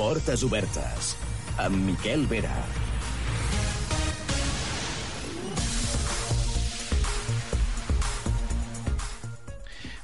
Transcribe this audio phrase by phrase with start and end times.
[0.00, 1.10] Portes obertes
[1.60, 2.54] amb Miquel Vera.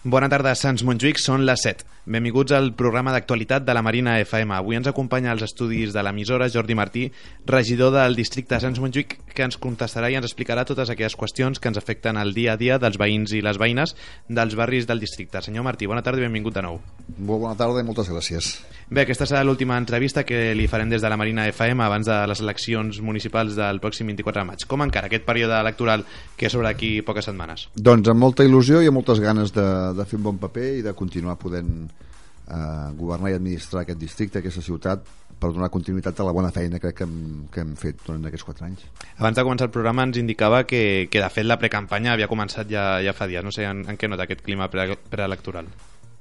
[0.04, 1.95] Bona tarda, Sants Montjuïc, són les 7.
[2.06, 4.54] Benvinguts al programa d'actualitat de la Marina FM.
[4.54, 7.08] Avui ens acompanya als estudis de l'emissora Jordi Martí,
[7.50, 11.58] regidor del districte de Sants Montjuïc, que ens contestarà i ens explicarà totes aquelles qüestions
[11.58, 13.96] que ens afecten al dia a dia dels veïns i les veïnes
[14.30, 15.42] dels barris del districte.
[15.42, 16.78] Senyor Martí, bona tarda i benvingut de nou.
[17.18, 18.52] Bona tarda i moltes gràcies.
[18.86, 22.20] Bé, aquesta serà l'última entrevista que li farem des de la Marina FM abans de
[22.30, 24.66] les eleccions municipals del pròxim 24 de maig.
[24.70, 26.04] Com encara aquest període electoral
[26.38, 27.66] que és sobre aquí poques setmanes?
[27.74, 29.66] Doncs amb molta il·lusió i amb moltes ganes de,
[29.98, 34.38] de fer un bon paper i de continuar podent eh, governar i administrar aquest districte,
[34.38, 35.02] aquesta ciutat,
[35.36, 37.18] per donar continuïtat a la bona feina crec que hem,
[37.50, 38.86] que hem fet durant aquests quatre anys.
[39.18, 42.70] Abans de començar el programa ens indicava que, que de fet la precampanya havia començat
[42.70, 43.42] ja, ja fa dies.
[43.42, 45.74] No sé en, en què nota aquest clima pre preelectoral.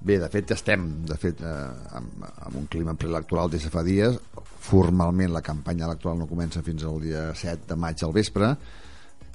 [0.06, 3.82] Bé, de fet estem de fet, eh, amb, amb un clima preelectoral des de fa
[3.86, 4.20] dies.
[4.68, 8.52] Formalment la campanya electoral no comença fins al dia 7 de maig al vespre,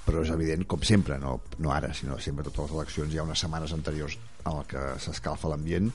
[0.05, 3.25] però és evident, com sempre, no, no ara, sinó sempre totes les eleccions, hi ha
[3.27, 4.15] unes setmanes anteriors
[4.47, 5.91] en què s'escalfa l'ambient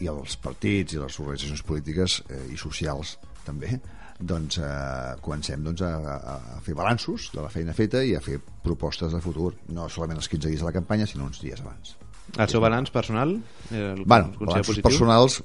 [0.00, 3.80] i els partits i les organitzacions polítiques eh, i socials també
[4.20, 8.38] doncs eh, comencem doncs, a, a fer balanços de la feina feta i a fer
[8.62, 11.96] propostes de futur, no solament els 15 dies de la campanya, sinó uns dies abans.
[12.38, 13.34] El seu balanç personal?
[13.70, 14.86] El, bueno, balanços positiu?
[14.88, 15.40] personals,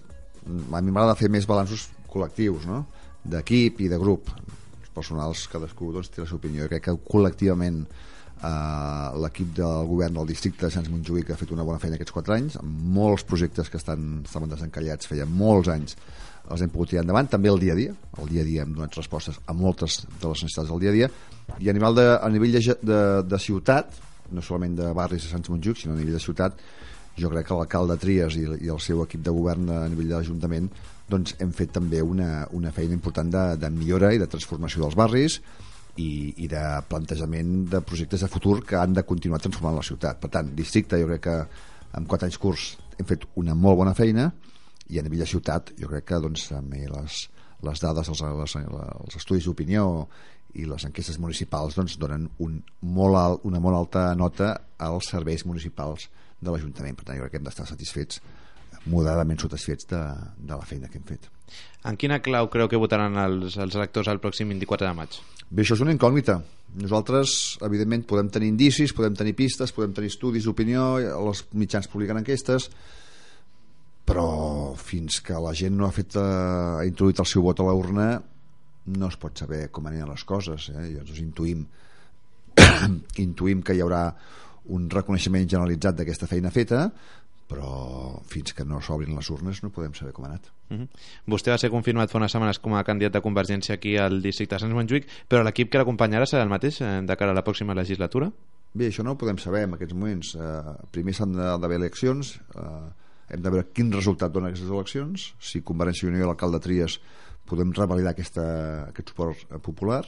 [0.45, 2.83] a mi m'agrada fer més balanços col·lectius, no?
[3.25, 4.29] d'equip i de grup.
[4.81, 6.65] Els personals, cadascú doncs, té la seva opinió.
[6.65, 11.51] Jo crec que col·lectivament eh, l'equip del govern del districte de Sants Montjuïc ha fet
[11.55, 15.71] una bona feina aquests 4 anys, amb molts projectes que estan, estaven desencallats feia molts
[15.73, 15.97] anys
[16.51, 18.73] els hem pogut tirar endavant, també el dia a dia el dia a dia hem
[18.75, 21.09] donat respostes a moltes de les necessitats del dia a dia
[21.61, 23.97] i a nivell de, a nivell de, de, de ciutat
[24.31, 26.57] no solament de barris de Sants Montjuïc, sinó a nivell de ciutat,
[27.15, 30.17] jo crec que l'alcalde Trias i, i el seu equip de govern a nivell de
[30.17, 30.67] l'Ajuntament
[31.09, 34.97] doncs hem fet també una, una feina important de, de millora i de transformació dels
[34.97, 35.37] barris
[36.01, 40.19] i, i de plantejament de projectes de futur que han de continuar transformant la ciutat.
[40.19, 41.37] Per tant, districte, jo crec que
[41.95, 44.31] en quatre anys curs hem fet una molt bona feina
[44.89, 47.21] i a nivell de ciutat jo crec que doncs, també les,
[47.65, 49.85] les dades, els, les, els estudis d'opinió
[50.55, 52.57] i les enquestes municipals doncs, donen un
[52.95, 56.97] molt alt, una molt alta nota als serveis municipals de l'Ajuntament.
[56.97, 58.21] Per tant, jo crec que hem d'estar satisfets
[58.85, 60.01] moderadament satisfets de,
[60.37, 61.29] de la feina que hem fet.
[61.85, 65.17] En quina clau creu que votaran els, els electors el pròxim 24 de maig?
[65.49, 66.39] Bé, això és una incògnita.
[66.81, 72.19] Nosaltres, evidentment, podem tenir indicis, podem tenir pistes, podem tenir estudis d'opinió, els mitjans publiquen
[72.19, 72.69] enquestes,
[74.05, 74.27] però
[74.77, 78.09] fins que la gent no ha fet eh, ha introduït el seu vot a l'urna
[78.85, 80.87] no es pot saber com aniran les coses eh?
[80.93, 81.65] llavors intuïm
[83.25, 84.07] intuïm que hi haurà
[84.75, 86.89] un reconeixement generalitzat d'aquesta feina feta
[87.45, 90.49] però fins que no s'obrin les urnes no podem saber com ha anat.
[90.69, 90.87] Uh -huh.
[91.27, 94.55] Vostè va ser confirmat fa unes setmanes com a candidat de Convergència aquí al districte
[94.55, 97.43] de Sant Montjuïc, però l'equip que l'acompanyarà serà el mateix eh, de cara a la
[97.43, 98.31] pròxima legislatura?
[98.73, 100.35] Bé, això no ho podem saber en aquests moments.
[100.35, 102.91] Uh, primer s'han d'haver eleccions, uh,
[103.29, 106.99] hem de veure quin resultat donen aquestes eleccions, si Convergència i Unió i l'alcalde Trias
[107.49, 108.45] podem revalidar aquesta,
[108.89, 110.03] aquest suport popular.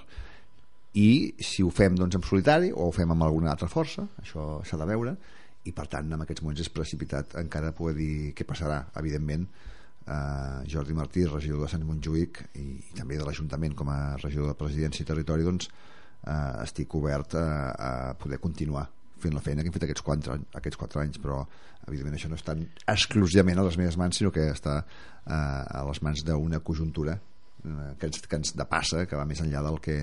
[0.97, 4.57] I si ho fem doncs, en solitari o ho fem amb alguna altra força, això
[4.65, 5.15] s'ha de veure.
[5.67, 9.45] I per tant en aquests moments és precipitat encara poder dir què passarà evidentment
[10.07, 14.53] eh, Jordi Martí, regidor de Sant Montjuïc i, i també de l'Ajuntament com a regidor
[14.53, 17.91] de Presidència i Territori doncs eh, estic obert a, a
[18.21, 18.87] poder continuar
[19.21, 21.41] fent la feina que hem fet aquests quatre, aquests quatre anys però
[21.87, 22.55] evidentment això no està
[22.93, 27.93] exclusivament a les meves mans sinó que està eh, a les mans d'una conjuntura eh,
[27.99, 29.97] que, ens, que ens depassa que va més enllà del que,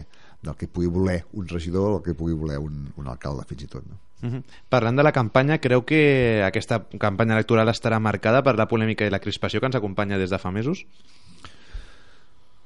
[0.45, 3.67] del que pugui voler un regidor o el que pugui voler un, un alcalde fins
[3.67, 4.01] i tot no?
[4.25, 4.43] Uh -huh.
[4.69, 9.11] Parlant de la campanya, creu que aquesta campanya electoral estarà marcada per la polèmica i
[9.11, 10.87] la crispació que ens acompanya des de fa mesos?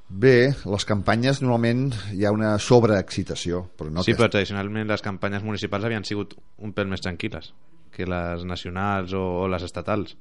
[0.09, 3.67] Bé, les campanyes normalment hi ha una sobreexcitació.
[3.77, 6.33] Però no sí, però tradicionalment les campanyes municipals havien sigut
[6.65, 7.53] un pèl més tranquil·les
[7.93, 10.15] que les nacionals o, o les estatals.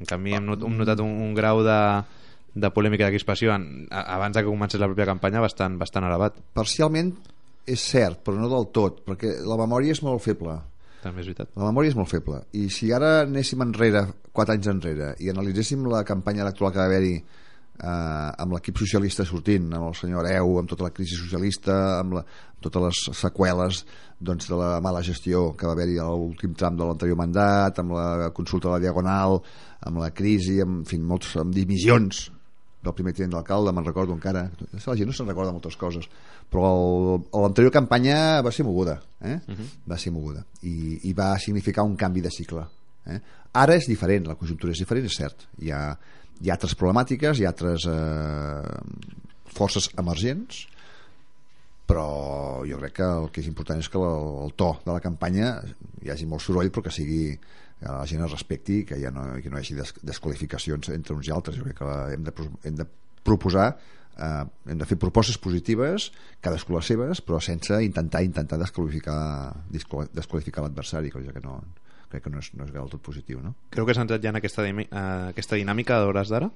[0.00, 1.78] En canvi, hem, not, hem notat un, un grau de,
[2.58, 6.08] de polèmica i de crispació en, abans de que comencés la pròpia campanya bastant, bastant
[6.08, 6.40] elevat.
[6.58, 7.12] Parcialment
[7.70, 10.58] és cert, però no del tot, perquè la memòria és molt feble.
[11.04, 11.52] també és veritat.
[11.54, 12.42] La memòria és molt feble.
[12.56, 16.86] I si ara anéssim enrere, quatre anys enrere, i analitzéssim la campanya electoral que va
[16.88, 17.18] haver-hi
[17.80, 22.18] eh, amb l'equip socialista sortint, amb el senyor Areu, amb tota la crisi socialista, amb,
[22.18, 23.84] la, amb totes les seqüeles
[24.24, 27.96] doncs, de la mala gestió que va haver-hi a l'últim tram de l'anterior mandat, amb
[27.96, 29.40] la consulta de la Diagonal,
[29.84, 32.28] amb la crisi, amb, en fi, molts, amb dimissions
[32.84, 34.44] del primer tinent d'alcalde, me'n recordo encara
[34.74, 36.08] la gent no se'n recorda moltes coses
[36.52, 36.68] però
[37.32, 39.38] l'anterior campanya va ser moguda eh?
[39.48, 39.68] Uh -huh.
[39.88, 42.66] va ser moguda I, i va significar un canvi de cicle
[43.06, 43.20] eh?
[43.52, 45.96] ara és diferent, la conjuntura és diferent és cert, hi ha,
[46.42, 48.78] hi ha altres problemàtiques hi ha altres eh,
[49.54, 50.64] forces emergents
[51.84, 55.02] però jo crec que el que és important és que el, el to de la
[55.04, 55.58] campanya
[56.02, 59.26] hi hagi molt soroll però que sigui que la gent es respecti que ja no,
[59.42, 61.58] que no hi hagi des, desqualificacions entre uns i altres.
[61.58, 62.32] Jo crec que hem de,
[62.64, 62.86] hem de
[63.26, 63.66] proposar
[64.16, 66.10] eh, hem de fer propostes positives
[66.44, 69.18] cadascú les seves però sense intentar intentar desqualificar
[69.70, 71.58] desqualificar l'adversari cosa que no,
[72.14, 73.56] crec que no és, no és del tot positiu no?
[73.74, 76.50] Creu que s'ha entrat ja en aquesta, uh, aquesta dinàmica d'hores d'ara?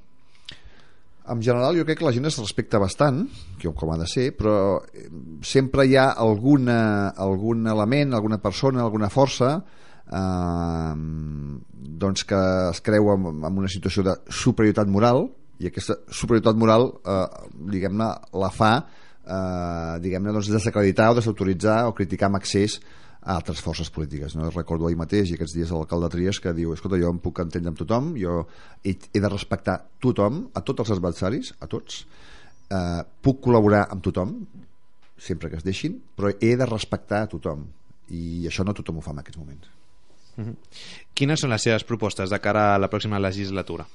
[1.29, 3.27] en general jo crec que la gent es respecta bastant
[3.61, 5.09] com ha de ser, però eh,
[5.45, 9.59] sempre hi ha alguna, algun element, alguna persona, alguna força
[10.09, 10.95] eh,
[11.99, 12.39] doncs que
[12.71, 15.27] es creu en, en una situació de superioritat moral
[15.59, 17.27] i aquesta superioritat moral eh,
[17.75, 18.09] diguem-ne
[18.41, 22.79] la fa eh, diguem-ne doncs desacreditar o desautoritzar o criticar amb accés
[23.23, 24.37] a altres forces polítiques.
[24.39, 24.51] No?
[24.51, 27.73] Recordo ahir mateix i aquests dies l'alcalde Trias que diu escolta, jo em puc entendre
[27.73, 28.45] amb tothom, jo
[28.83, 32.05] he, he de respectar tothom, a tots els adversaris, a tots,
[32.71, 34.39] eh, puc col·laborar amb tothom,
[35.19, 37.67] sempre que es deixin, però he de respectar a tothom
[38.15, 39.69] i això no tothom ho fa en aquests moments.
[40.39, 40.57] Uh -huh.
[41.15, 43.87] Quines són les seves propostes de cara a la pròxima legislatura?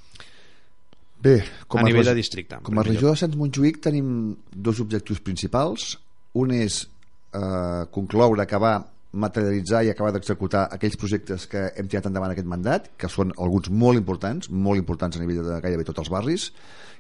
[1.24, 2.58] Bé, com a, a nivell de districte.
[2.62, 6.00] Com a regió de Sant Montjuïc tenim dos objectius principals.
[6.34, 6.90] Un és
[7.34, 12.90] eh, concloure, acabar, materialitzar i acabar d'executar aquells projectes que hem tirat endavant aquest mandat,
[12.98, 16.50] que són alguns molt importants, molt importants a nivell de gairebé tots els barris,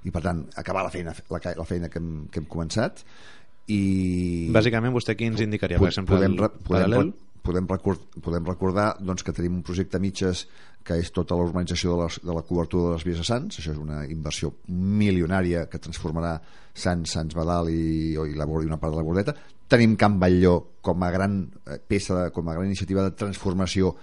[0.06, 3.04] i per tant acabar la feina, la, la feina que hem, que hem començat.
[3.72, 4.50] I...
[4.54, 7.14] Bàsicament vostè qui ens indicaria, per exemple, podem, el podem, paral·lel?
[7.44, 10.46] podem, record, podem recordar doncs, que tenim un projecte mitges
[10.84, 13.80] que és tota l'urbanització de, de la cobertura de les vies de Sants, això és
[13.80, 16.38] una inversió milionària que transformarà
[16.74, 19.36] Sants, Sants Badal i, i, la, i una part de la Bordeta.
[19.74, 23.96] Tenim Can Batlló com a gran eh, peça, com a gran iniciativa de transformació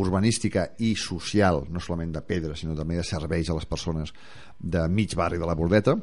[0.00, 4.14] urbanística i social, no solament de pedra, sinó també de serveis a les persones
[4.56, 5.96] de mig barri de la Bordeta.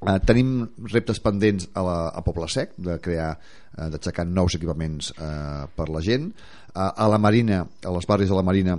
[0.00, 0.62] Eh, tenim
[0.92, 3.32] reptes pendents a, la, a Poble Sec de crear,
[3.74, 6.30] eh, d'aixecar nous equipaments eh, per la gent.
[6.70, 8.78] Eh, a la Marina, a les barris de la Marina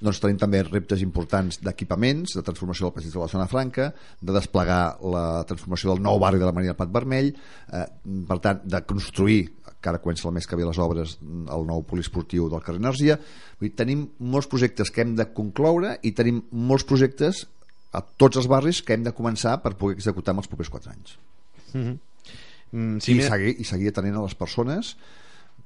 [0.00, 3.90] doncs tenim també reptes importants d'equipaments, de transformació del passeig de la zona franca,
[4.20, 7.32] de desplegar la transformació del nou barri de la Marina del Pat Vermell,
[7.72, 7.86] eh,
[8.28, 9.40] per tant, de construir,
[9.80, 13.18] que ara comença el mes que ve les obres, el nou poliesportiu del carrer Energia.
[13.60, 17.46] Vull dir, tenim molts projectes que hem de concloure i tenim molts projectes
[17.96, 20.92] a tots els barris que hem de començar per poder executar en els propers 4
[20.92, 21.16] anys.
[21.72, 21.98] Mm -hmm.
[22.72, 24.96] mm, sí, I, seguir, I seguir atenent a les persones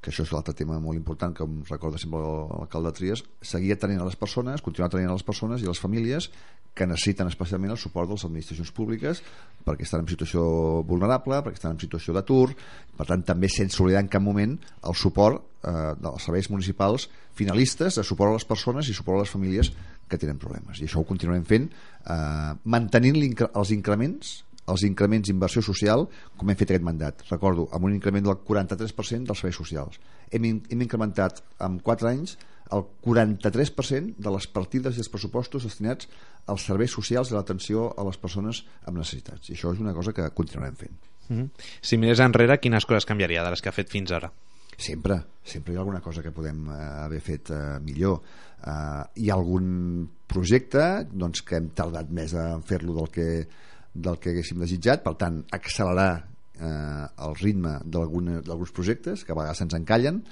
[0.00, 4.00] que això és l'altre tema molt important que em recorda sempre l'alcalde Trias seguir atenent
[4.00, 6.30] a les persones, continuar atenent a les persones i a les famílies
[6.74, 9.20] que necessiten especialment el suport de les administracions públiques
[9.66, 10.42] perquè estan en situació
[10.88, 12.54] vulnerable, perquè estan en situació d'atur
[12.96, 14.56] per tant també sense oblidar en cap moment
[14.88, 19.26] el suport eh, dels serveis municipals finalistes de suport a les persones i suport a
[19.26, 19.72] les famílies
[20.10, 20.80] que tenen problemes.
[20.80, 24.40] I això ho continuarem fent eh, mantenint incre els increments
[24.70, 26.06] els increments d'inversió social
[26.38, 27.24] com hem fet aquest mandat.
[27.30, 30.00] Recordo, amb un increment del 43% dels serveis socials.
[30.30, 32.36] Hem, hem incrementat en 4 anys
[32.70, 36.08] el 43% de les partides i els pressupostos destinats
[36.50, 39.50] als serveis socials i l'atenció a les persones amb necessitats.
[39.50, 40.94] I això és una cosa que continuarem fent.
[41.28, 41.50] Mm -hmm.
[41.80, 44.32] Si mirés enrere, quines coses canviaria de les que ha fet fins ara?
[44.76, 46.72] Sempre, sempre hi ha alguna cosa que podem eh,
[47.04, 48.22] haver fet eh, millor.
[48.66, 53.46] Eh, hi ha algun projecte doncs, que hem tardat més en fer-lo del que,
[53.94, 59.62] del que haguéssim desitjat, per tant, accelerar eh, el ritme d'alguns projectes que a vegades
[59.62, 60.22] se'ns encallen,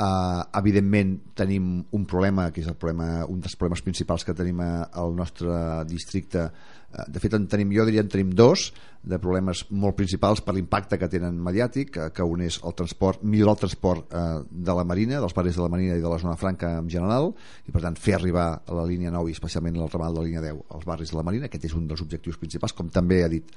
[0.00, 4.62] Uh, evidentment tenim un problema que és el problema, un dels problemes principals que tenim
[4.64, 5.52] al nostre
[5.84, 6.46] districte.
[6.88, 8.70] Uh, de fet en tenim, jo diria en tenim dos
[9.02, 13.24] de problemes molt principals per l'impacte que tenen mediàtic, que, que un és el transport,
[13.26, 14.22] millorar el transport eh,
[14.68, 17.32] de la Marina, dels barris de la Marina i de la zona franca en general,
[17.66, 20.28] i per tant fer arribar a la línia 9 i especialment al ramal de la
[20.28, 23.24] línia 10 als barris de la Marina, aquest és un dels objectius principals, com també
[23.24, 23.50] ha dit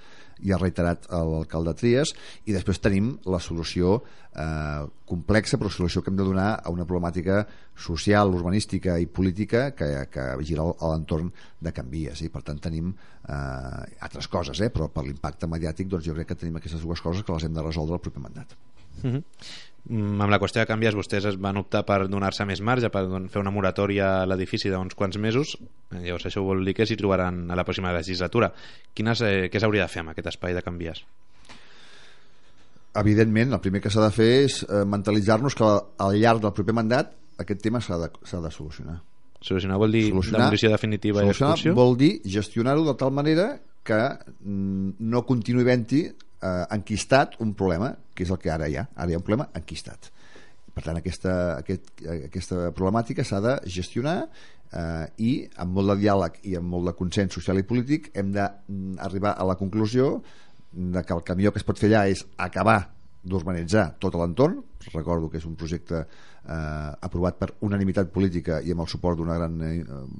[0.43, 2.11] i ha reiterat l'alcalde Trias,
[2.45, 4.01] i després tenim la solució
[4.35, 7.43] eh, complexa, però solució que hem de donar a una problemàtica
[7.75, 12.91] social, urbanística i política que, que gira a l'entorn de Canvies, i per tant tenim
[12.91, 17.01] eh, altres coses, eh, però per l'impacte mediàtic doncs jo crec que tenim aquestes dues
[17.01, 18.56] coses que les hem de resoldre el proper mandat.
[19.04, 19.24] Uh -huh.
[19.86, 23.04] Mm, amb la qüestió de canvies vostès es van optar per donar-se més marge per
[23.30, 25.58] fer una moratòria a l'edifici d'uns quants mesos
[25.92, 28.51] Eh, llavors això vol dir que s'hi trobaran a la pròxima legislatura
[28.94, 31.04] Quines, eh, què s'hauria de fer amb aquest espai de canvies?
[32.96, 36.74] Evidentment, el primer que s'ha de fer és eh, mentalitzar-nos que al llarg del proper
[36.74, 37.13] mandat
[37.44, 39.01] aquest tema s'ha de, de solucionar.
[39.44, 41.75] Solucionar vol dir demolició definitiva i solucionar expulsió?
[41.75, 43.50] vol dir gestionar-ho de tal manera
[43.86, 48.77] que mm, no continuï havent-hi eh, enquistat un problema, que és el que ara hi
[48.80, 48.88] ha.
[48.96, 50.12] Ara hi ha un problema enquistat.
[50.75, 51.92] Per tant, aquesta, aquest,
[52.27, 55.32] aquesta problemàtica s'ha de gestionar eh, i
[55.63, 59.48] amb molt de diàleg i amb molt de consens social i polític hem d'arribar a
[59.48, 60.20] la conclusió
[60.75, 62.80] de que el camió que es pot fer allà és acabar
[63.25, 64.60] d'urbanitzar tot l'entorn
[64.94, 69.39] recordo que és un projecte eh, aprovat per unanimitat política i amb el suport d'una
[69.39, 69.77] gran eh,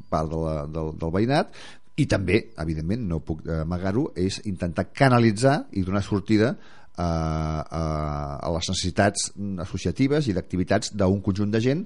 [0.10, 1.52] part de la, del, del veïnat
[1.96, 6.56] i també, evidentment, no puc eh, amagar-ho és intentar canalitzar i donar sortida
[6.96, 7.84] a, a,
[8.40, 9.30] a les necessitats
[9.64, 11.86] associatives i d'activitats d'un conjunt de gent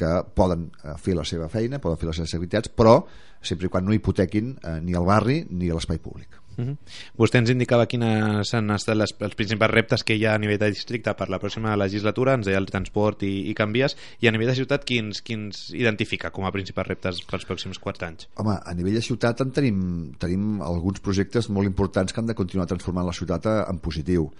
[0.00, 3.00] que poden eh, fer la seva feina, poden fer les seves activitats, però
[3.42, 6.39] sempre i quan no hipotequin eh, ni el barri ni l'espai públic.
[6.68, 6.76] -huh.
[7.18, 10.58] Vostè ens indicava quins han estat les, els principals reptes que hi ha a nivell
[10.58, 14.30] de districte per la pròxima legislatura, ens deia el transport i, i canvies, i a
[14.32, 18.28] nivell de ciutat quins, quins identifica com a principals reptes pels pròxims 4 anys?
[18.36, 22.34] Home, a nivell de ciutat en tenim, tenim alguns projectes molt importants que han de
[22.34, 24.30] continuar transformant la ciutat a- en positiu.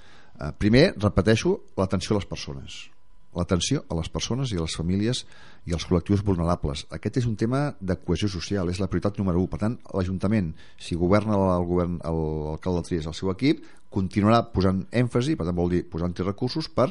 [0.41, 2.91] Eh, primer, repeteixo, l'atenció a les persones
[3.37, 5.25] l'atenció a les persones i a les famílies
[5.69, 6.87] i als col·lectius vulnerables.
[6.91, 9.51] Aquest és un tema de cohesió social, és la prioritat número 1.
[9.53, 15.37] Per tant, l'Ajuntament, si governa el govern l'alcalde Trias el seu equip, continuarà posant èmfasi,
[15.39, 16.91] per tant vol dir posant-hi recursos per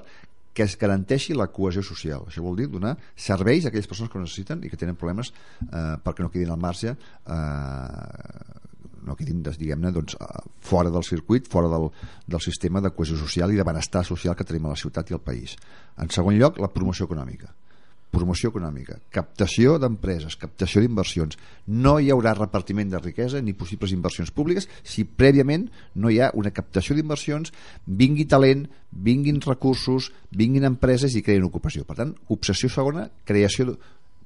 [0.53, 2.25] que es garanteixi la cohesió social.
[2.27, 5.31] Això vol dir donar serveis a aquelles persones que ho necessiten i que tenen problemes
[5.31, 8.68] eh, perquè no quedin al marge eh,
[9.05, 11.89] no quedin, diguem-ne, doncs, eh, fora del circuit, fora del,
[12.27, 15.17] del sistema de cohesió social i de benestar social que tenim a la ciutat i
[15.17, 15.55] al país.
[15.97, 17.53] En segon lloc, la promoció econòmica
[18.09, 21.37] promoció econòmica, captació d'empreses, captació d'inversions.
[21.69, 26.31] No hi haurà repartiment de riquesa ni possibles inversions públiques si prèviament no hi ha
[26.33, 27.53] una captació d'inversions,
[27.85, 31.85] vingui talent, vinguin recursos, vinguin empreses i creïn ocupació.
[31.85, 33.75] Per tant, obsessió segona, creació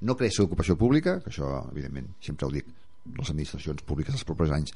[0.04, 2.68] no creació d'ocupació pública, que això, evidentment, sempre ho dic,
[3.06, 4.74] les administracions públiques els propers anys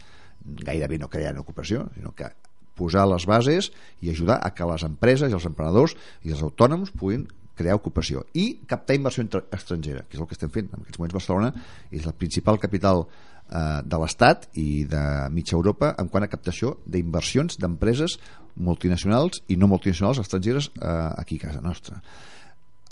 [0.68, 2.30] gairebé no crearan ocupació, sinó que
[2.78, 3.72] posar les bases
[4.06, 7.26] i ajudar a que les empreses i els emprenedors i els autònoms puguin
[7.58, 10.70] crear ocupació i captar inversió estrangera, que és el que estem fent.
[10.70, 11.50] En aquests moments Barcelona
[11.90, 15.04] és la principal capital eh, de l'Estat i de
[15.34, 18.20] mitja Europa en quant a captació d'inversions d'empreses
[18.58, 22.02] multinacionals i no multinacionals estrangeres eh, aquí a casa nostra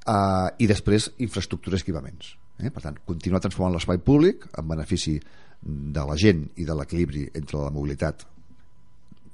[0.05, 2.71] uh, i després infraestructures i equipaments eh?
[2.71, 5.17] per tant, continuar transformant l'espai públic en benefici
[5.65, 8.25] de la gent i de l'equilibri entre la mobilitat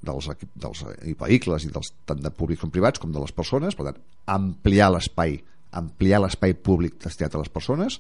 [0.01, 3.77] dels, dels eh, vehicles i dels, tant de públics com privats com de les persones,
[3.77, 4.01] per tant,
[4.37, 5.39] ampliar l'espai
[5.71, 7.97] ampliar l'espai públic destinat a les persones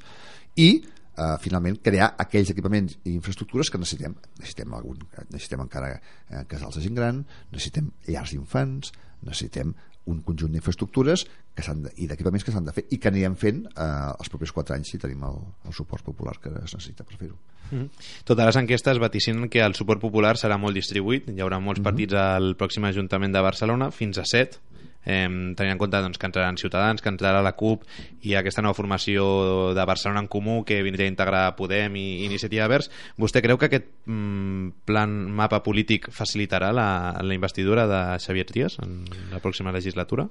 [0.59, 4.99] i eh, finalment crear aquells equipaments i infraestructures que necessitem necessitem, algun,
[5.29, 7.23] necessitem encara eh, casals de gent gran,
[7.53, 9.73] necessitem llars d'infants necessitem
[10.09, 13.35] un conjunt d'infraestructures que s'han de, i d'equipaments que s'han de fer i que anirem
[13.37, 13.85] fent eh,
[14.17, 15.37] els propers 4 anys si tenim el,
[15.69, 17.37] el suport popular que es necessita per fer-ho.
[17.71, 17.87] Mm.
[18.27, 22.17] Totes les enquestes vaticinen que el suport popular serà molt distribuït, hi haurà molts partits
[22.17, 24.59] al pròxim Ajuntament de Barcelona, fins a 7,
[25.05, 27.85] eh, tenint en compte doncs, que entraran Ciutadans, que entrarà la CUP
[28.27, 32.69] i aquesta nova formació de Barcelona en Comú que vindria a integrar Podem i Iniciativa
[32.71, 32.91] Verds.
[33.21, 36.87] Vostè creu que aquest mm, plan mapa polític facilitarà la,
[37.21, 40.27] la investidura de Xavier Trias en la pròxima legislatura?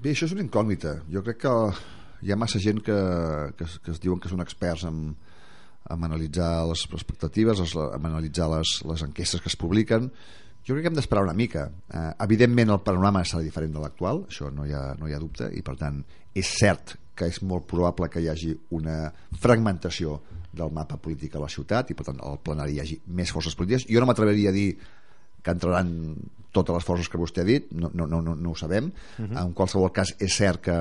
[0.00, 1.00] Bé, això és una incògnita.
[1.12, 1.56] Jo crec que
[2.24, 2.96] hi ha massa gent que,
[3.56, 5.10] que, que es diuen que són experts en,
[5.90, 10.10] en analitzar les expectatives, en analitzar les, les enquestes que es publiquen.
[10.66, 11.68] Jo crec que hem d'esperar una mica.
[11.88, 15.22] Eh, evidentment el panorama serà diferent de l'actual, això no hi, ha, no hi ha
[15.22, 16.02] dubte, i per tant
[16.36, 20.20] és cert que és molt probable que hi hagi una fragmentació
[20.52, 23.56] del mapa polític a la ciutat i per tant al plenari hi hagi més forces
[23.56, 23.86] polítiques.
[23.90, 24.70] Jo no m'atreveria a dir
[25.40, 25.92] que entraran
[26.52, 28.90] totes les forces que vostè ha dit, no, no, no, no, no ho sabem.
[29.18, 29.46] Uh -huh.
[29.46, 30.76] En qualsevol cas, és cert que,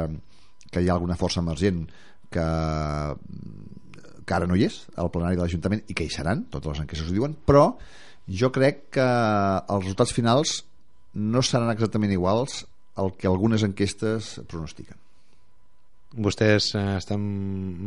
[0.71, 1.87] que hi ha alguna força emergent
[2.29, 2.47] que,
[4.25, 6.81] que ara no hi és al plenari de l'Ajuntament i que hi seran, totes les
[6.81, 7.77] enquestes ho diuen, però
[8.29, 10.59] jo crec que els resultats finals
[11.13, 12.63] no seran exactament iguals
[12.99, 14.97] al que algunes enquestes pronostiquen.
[16.17, 17.21] Vostès eh, estan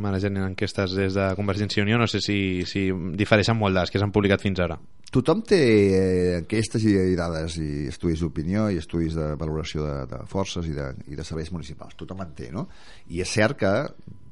[0.02, 2.84] manejant enquestes des de Convergència i Unió, no sé si, si
[3.18, 4.76] difereixen molt de les que s'han publicat fins ara.
[5.12, 10.20] Tothom té eh, enquestes i, dades i estudis d'opinió i estudis de valoració de, de
[10.30, 11.98] forces i de, i de serveis municipals.
[11.98, 12.68] Tothom en té, no?
[13.10, 13.72] I és cert que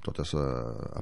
[0.07, 0.47] totes eh,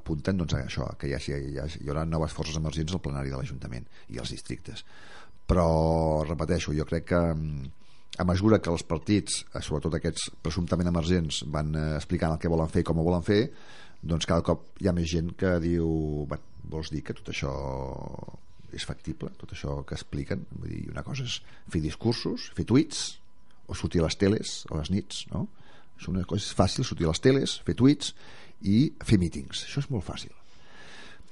[0.00, 3.04] apunten doncs, a això, que hi, ha, hi, ha, hi haurà noves forces emergents al
[3.04, 4.86] plenari de l'Ajuntament i als districtes.
[5.48, 5.68] Però,
[6.28, 7.20] repeteixo, jo crec que,
[8.16, 12.50] a mesura que els partits, eh, sobretot aquests presumptament emergents, van eh, explicant el que
[12.50, 13.42] volen fer i com ho volen fer,
[14.02, 15.88] doncs cada cop hi ha més gent que diu
[16.68, 17.52] vols dir que tot això
[18.74, 20.44] és factible, tot això que expliquen?
[20.52, 21.38] Vull dir, una cosa és
[21.72, 23.06] fer discursos fer tuits,
[23.68, 25.46] o sortir a les teles a les nits, no?
[25.98, 28.12] és una cosa fàcil sortir a les teles, fer tuits
[28.62, 30.34] i fer mítings, això és molt fàcil.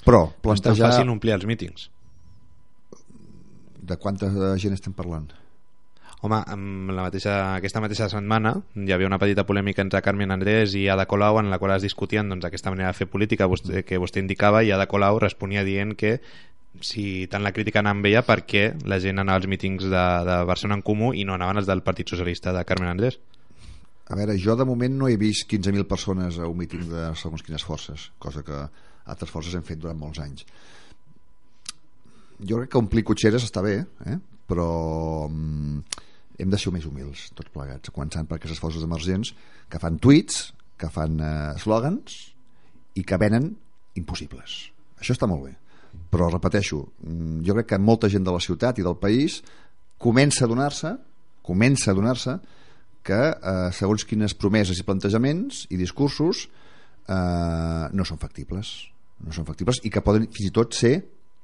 [0.06, 0.90] Però plantejar...
[0.90, 1.88] És fàcil omplir els mítings.
[3.86, 5.30] De quanta gent estem parlant?
[6.24, 10.72] Home, amb la mateixa, aquesta mateixa setmana hi havia una petita polèmica entre Carmen Andrés
[10.78, 13.82] i Ada Colau en la qual es discutien doncs, aquesta manera de fer política vostè,
[13.84, 16.16] que vostè indicava i Ada Colau responia dient que
[16.80, 20.36] si tant la crítica anava amb ella perquè la gent anava als mítings de, de
[20.48, 23.18] Barcelona en Comú i no anaven els del Partit Socialista de Carmen Andrés
[24.06, 27.44] a veure, jo de moment no he vist 15.000 persones a un míting de segons
[27.44, 28.62] quines forces cosa que
[29.04, 30.48] altres forces hem fet durant molts anys
[32.40, 34.18] jo crec que omplir cotxeres està bé eh?
[34.46, 36.00] Però mm,
[36.38, 39.32] hem de ser més humils tots plegats, començant per aquestes forces emergents
[39.70, 42.16] que fan tuits, que fan eh, eslògans
[42.96, 43.52] i que venen
[43.96, 44.58] impossibles.
[45.00, 45.54] Això està molt bé.
[46.12, 49.42] Però repeteixo, mm, jo crec que molta gent de la ciutat i del país
[49.98, 50.96] comença a donar-se
[51.46, 52.34] comença a donar-se
[53.06, 56.48] que eh, segons quines promeses i plantejaments i discursos
[57.06, 58.74] eh, no són factibles.
[59.22, 60.96] No són factibles i que poden fins i tot ser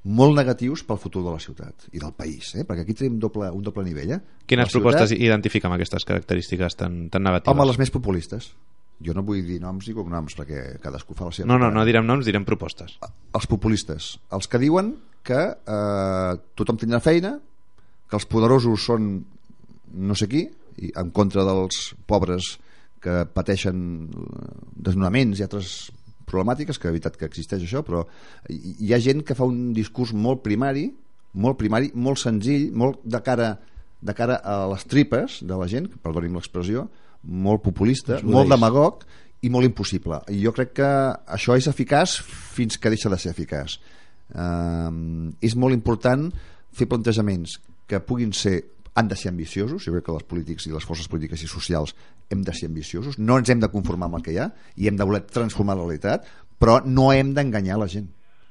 [0.03, 2.65] molt negatius pel futur de la ciutat i del país, eh?
[2.67, 4.17] perquè aquí tenim doble, un doble nivell.
[4.17, 4.21] Eh?
[4.51, 5.25] Quines propostes ciutat...
[5.29, 7.55] identifica amb aquestes característiques tan, tan negatives?
[7.55, 8.51] Home, les més populistes.
[9.03, 11.49] Jo no vull dir noms i cognoms perquè cadascú fa la seva...
[11.51, 12.99] No, no, no direm noms, direm propostes.
[13.03, 14.95] Els populistes, els que diuen
[15.27, 17.37] que eh, tothom tindrà feina,
[18.11, 19.15] que els poderosos són
[19.93, 20.47] no sé qui,
[20.83, 22.57] i en contra dels pobres
[23.03, 24.09] que pateixen
[24.79, 25.91] desnonaments i altres
[26.29, 28.05] problemàtiques, que és veritat que existeix això, però
[28.51, 30.89] hi ha gent que fa un discurs molt primari,
[31.33, 33.55] molt primari, molt senzill, molt de cara,
[34.03, 36.87] de cara a les tripes de la gent, perdonim l'expressió,
[37.23, 39.05] molt populista, molt demagog
[39.43, 40.21] i molt impossible.
[40.31, 40.91] I jo crec que
[41.37, 43.79] això és eficaç fins que deixa de ser eficaç.
[44.33, 46.29] Uh, és molt important
[46.73, 47.59] fer plantejaments
[47.91, 48.63] que puguin ser
[48.95, 51.95] han de ser ambiciosos, jo crec que els polítics i les forces polítiques i socials
[52.31, 54.89] hem de ser ambiciosos, no ens hem de conformar amb el que hi ha i
[54.89, 56.27] hem de voler transformar la realitat,
[56.61, 58.11] però no hem d'enganyar la gent.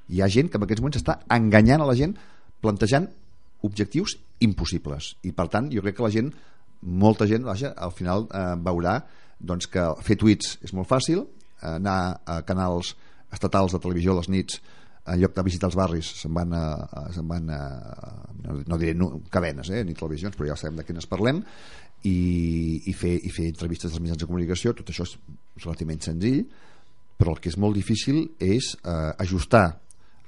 [0.10, 2.16] Hi ha gent que en aquests moments està enganyant a la gent
[2.62, 3.08] plantejant
[3.66, 6.32] objectius impossibles i per tant jo crec que la gent
[6.82, 8.98] molta gent vaja, al final eh, veurà
[9.38, 11.24] doncs, que fer tuits és molt fàcil
[11.62, 12.96] anar a canals
[13.32, 14.62] estatals de televisió a les nits
[15.06, 16.64] en lloc de visitar els barris se'n van a,
[17.14, 17.62] se'n van a,
[18.44, 21.42] no, no diré no, cadenes eh, ni televisions però ja sabem de quines parlem
[22.06, 22.18] i,
[22.86, 25.16] i, fer, i fer entrevistes als mitjans de comunicació tot això és
[25.64, 26.44] relativament senzill
[27.18, 29.66] però el que és molt difícil és eh, ajustar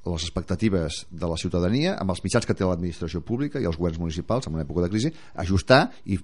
[0.04, 4.02] les expectatives de la ciutadania amb els mitjans que té l'administració pública i els governs
[4.02, 5.14] municipals en una època de crisi
[5.46, 6.18] ajustar i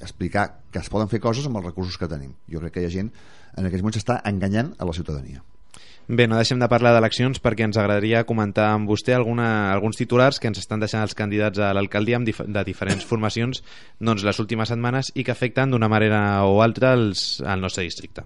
[0.00, 2.32] explicar que es poden fer coses amb els recursos que tenim.
[2.48, 5.42] Jo crec que hi ha gent en aquests moments està enganyant a la ciutadania
[6.10, 10.40] Bé, no deixem de parlar d'eleccions perquè ens agradaria comentar amb vostè alguna, alguns titulars
[10.42, 13.60] que ens estan deixant els candidats a l'alcaldia dif de diferents formacions
[14.00, 18.24] doncs, les últimes setmanes i que afecten d'una manera o altra els, al nostre districte.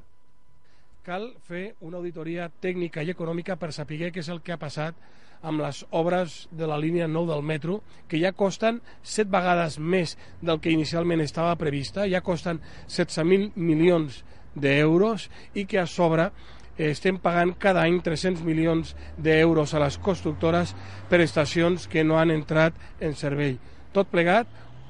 [1.05, 4.97] Cal fer una auditoria tècnica i econòmica per saber què és el que ha passat
[5.45, 10.17] amb les obres de la línia 9 del metro, que ja costen set vegades més
[10.41, 14.23] del que inicialment estava prevista, ja costen 16.000 milions
[14.55, 16.31] d'euros i que a sobre
[16.79, 20.75] estem pagant cada any 300 milions d'euros a les constructores
[21.11, 23.59] per estacions que no han entrat en servei.
[23.95, 24.49] Tot plegat,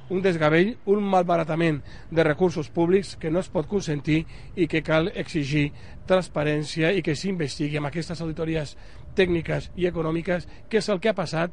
[0.08, 4.24] un desgavell, un malbaratament de recursos públics que no es pot consentir
[4.56, 5.70] i que cal exigir
[6.08, 8.76] transparència i que s'investigui amb aquestes auditories
[9.16, 11.52] tècniques i econòmiques què és el que ha passat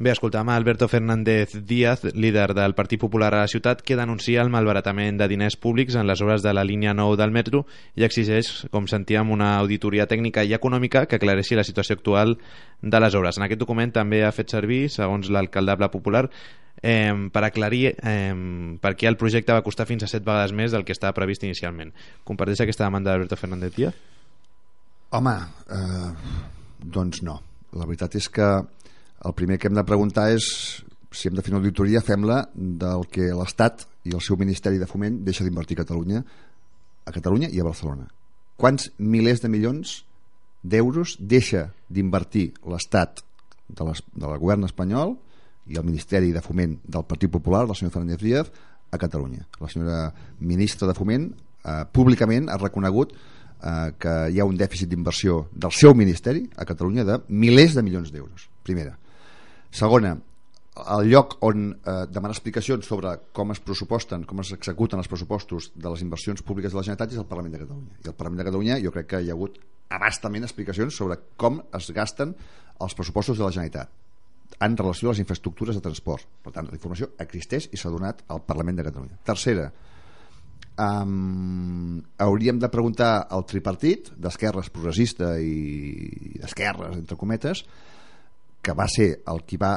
[0.00, 4.44] Bé, escoltam a Alberto Fernández Díaz, líder del Partit Popular a la ciutat, que denuncia
[4.44, 7.64] el malbaratament de diners públics en les obres de la línia 9 del metro
[7.98, 12.36] i exigeix, com sentíem, una auditoria tècnica i econòmica que aclareixi la situació actual
[12.80, 13.40] de les obres.
[13.42, 16.28] En aquest document també ha fet servir, segons l'alcaldable popular,
[16.78, 20.70] eh, per aclarir eh, per què el projecte va costar fins a set vegades més
[20.70, 21.90] del que estava previst inicialment.
[22.22, 23.98] Comparteix aquesta demanda d'Alberto Fernández Díaz?
[25.10, 25.36] Home,
[25.74, 26.14] eh,
[26.86, 27.40] doncs no.
[27.76, 28.46] La veritat és que
[29.24, 30.46] el primer que hem de preguntar és
[31.10, 34.86] si hem de fer una auditoria, fem-la del que l'Estat i el seu Ministeri de
[34.86, 36.22] Foment deixa d'invertir a Catalunya
[37.08, 38.04] a Catalunya i a Barcelona.
[38.60, 40.02] Quants milers de milions
[40.62, 43.22] d'euros deixa d'invertir l'Estat
[43.68, 45.16] de, les, del govern espanyol
[45.68, 48.52] i el Ministeri de Foment del Partit Popular, del senyor Fernández Díaz,
[48.90, 49.46] a Catalunya.
[49.60, 54.88] La senyora ministra de Foment eh, públicament ha reconegut eh, que hi ha un dèficit
[54.88, 58.48] d'inversió del seu ministeri a Catalunya de milers de milions d'euros.
[58.64, 58.96] Primera.
[59.74, 60.14] Segona,
[60.78, 65.72] el lloc on eh, demanar explicacions sobre com es pressuposten, com es executen els pressupostos
[65.74, 67.98] de les inversions públiques de la Generalitat és el Parlament de Catalunya.
[68.04, 69.58] I el Parlament de Catalunya jo crec que hi ha hagut
[69.98, 72.34] abastament explicacions sobre com es gasten
[72.78, 73.90] els pressupostos de la Generalitat
[74.64, 76.26] en relació a les infraestructures de transport.
[76.42, 79.18] Per tant, la informació existeix i s'ha donat al Parlament de Catalunya.
[79.26, 79.68] Tercera,
[80.82, 87.64] um, hauríem de preguntar al tripartit d'esquerres progressista i d'esquerres, entre cometes,
[88.68, 89.72] que va ser el qui va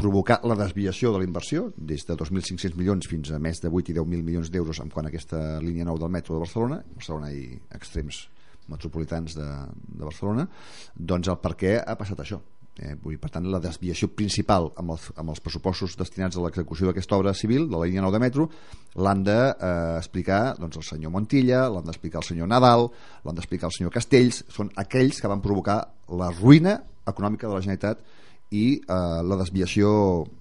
[0.00, 3.90] provocar la desviació de la inversió des de 2.500 milions fins a més de 8
[3.90, 7.32] i 10.000 milions d'euros en quant a aquesta línia nou del metro de Barcelona, Barcelona
[7.34, 8.28] i extrems
[8.70, 9.48] metropolitans de,
[9.82, 10.46] de Barcelona,
[10.94, 12.38] doncs el per què ha passat això.
[12.80, 16.86] Eh, vull, per tant, la desviació principal amb els, amb els pressupostos destinats a l'execució
[16.86, 18.46] d'aquesta obra civil, de la línia 9 de metro,
[18.94, 22.86] l'han d'explicar eh, doncs, el senyor Montilla, l'han d'explicar el senyor Nadal,
[23.26, 25.80] l'han d'explicar el senyor Castells, són aquells que van provocar
[26.14, 26.78] la ruïna
[27.14, 28.04] econòmica de la Generalitat
[28.50, 29.90] i eh, la desviació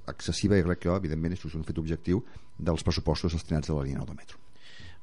[0.09, 2.23] excessiva, i crec que, evidentment, és un fet objectiu
[2.57, 4.39] dels pressupostos destinats a la línia 9 de metro.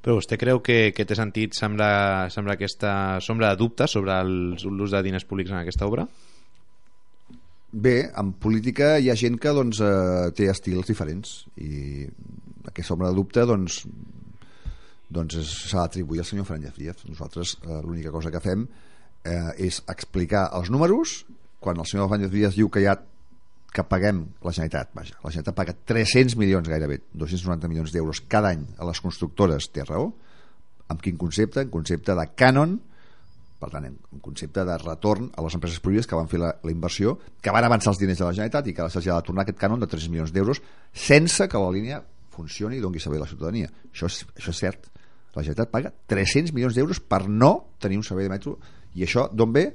[0.03, 4.93] Però vostè creu que, que té sentit, sembla, sembla aquesta sombra de dubte sobre l'ús
[4.93, 6.05] de diners públics en aquesta obra?
[7.71, 12.05] Bé, en política hi ha gent que doncs, eh, té estils diferents i
[12.69, 13.81] aquesta ombra de dubte doncs,
[15.11, 15.35] doncs
[15.67, 17.03] s'ha d'atribuir al senyor Fernández Díaz.
[17.09, 21.23] Nosaltres eh, l'única cosa que fem eh, és explicar els números
[21.59, 22.97] quan el senyor Fernández Díaz diu que hi ha
[23.73, 28.53] que paguem la Generalitat, vaja, la Generalitat paga 300 milions gairebé, 290 milions d'euros cada
[28.55, 30.11] any a les constructores, té raó,
[30.87, 31.61] amb quin concepte?
[31.65, 32.77] En concepte de cànon,
[33.59, 36.73] per tant, en concepte de retorn a les empreses públiques que van fer la, la
[36.73, 39.45] inversió, que van avançar els diners de la Generalitat i que se'ls ha de tornar
[39.45, 40.61] aquest cànon de 3 milions d'euros
[40.93, 42.03] sense que la línia
[42.37, 43.71] funcioni i doni servei a la ciutadania.
[43.91, 44.87] Això és, això és cert.
[45.35, 48.55] La Generalitat paga 300 milions d'euros per no tenir un servei de metro
[48.95, 49.67] i això d'on ve?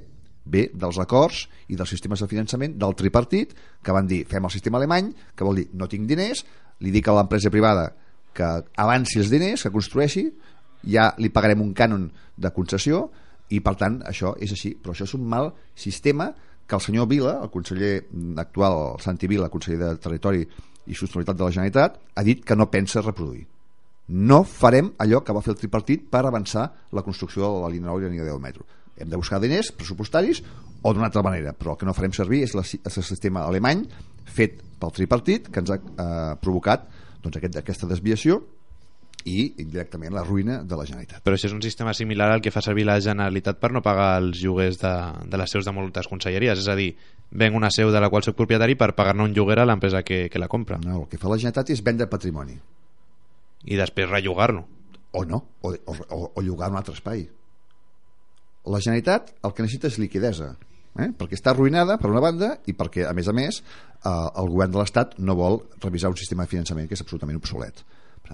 [0.45, 3.53] Ve dels acords i dels sistemes de finançament del tripartit
[3.83, 6.43] que van dir fem el sistema alemany que vol dir no tinc diners
[6.83, 7.91] li dic a l'empresa privada
[8.33, 8.49] que
[8.81, 10.25] avanci els diners, que construeixi
[10.89, 13.05] ja li pagarem un cànon de concessió
[13.53, 14.73] i per tant això és així.
[14.81, 16.31] Però això és un mal sistema
[16.67, 17.95] que el senyor Vila, el conseller
[18.41, 22.57] actual el Santi Vila, conseller de Territori i Sostenibilitat de la Generalitat ha dit que
[22.57, 23.45] no pensa reproduir.
[24.07, 27.91] No farem allò que va fer el tripartit per avançar la construcció de la línia
[27.91, 28.65] 9 i la línia 10 del metro
[28.97, 30.43] hem de buscar diners pressupostaris
[30.83, 33.45] o d'una altra manera, però el que no farem servir és, la, és el sistema
[33.47, 33.85] alemany
[34.27, 36.89] fet pel tripartit que ens ha eh, provocat
[37.23, 38.41] doncs, aquest, aquesta desviació
[39.23, 41.21] i indirectament la ruïna de la Generalitat.
[41.23, 44.17] Però això és un sistema similar al que fa servir la Generalitat per no pagar
[44.19, 44.93] els lloguers de,
[45.31, 46.89] de les seus de moltes conselleries, és a dir,
[47.31, 50.25] venc una seu de la qual soc propietari per pagar-ne un lloguer a l'empresa que,
[50.29, 50.81] que la compra.
[50.83, 52.57] No, el que fa la Generalitat és vendre patrimoni.
[53.63, 54.65] I després rellogar-lo.
[55.13, 55.95] O no, o, o,
[56.33, 57.23] o, llogar un altre espai
[58.65, 60.53] la Generalitat el que necessita és liquidesa
[60.99, 61.09] eh?
[61.17, 64.73] perquè està arruïnada per una banda i perquè a més a més eh, el govern
[64.73, 67.83] de l'Estat no vol revisar un sistema de finançament que és absolutament obsolet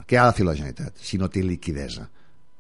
[0.08, 2.08] què ha de fer la Generalitat si no té liquidesa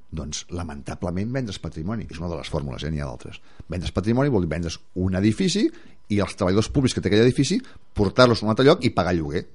[0.09, 2.89] doncs lamentablement vendre's patrimoni és una de les fórmules, eh?
[2.89, 5.67] n'hi ha d'altres vendre's patrimoni vol dir vendre's un edifici
[6.09, 7.59] i els treballadors públics que té aquell edifici
[7.93, 9.45] portar-los a un altre lloc i pagar lloguer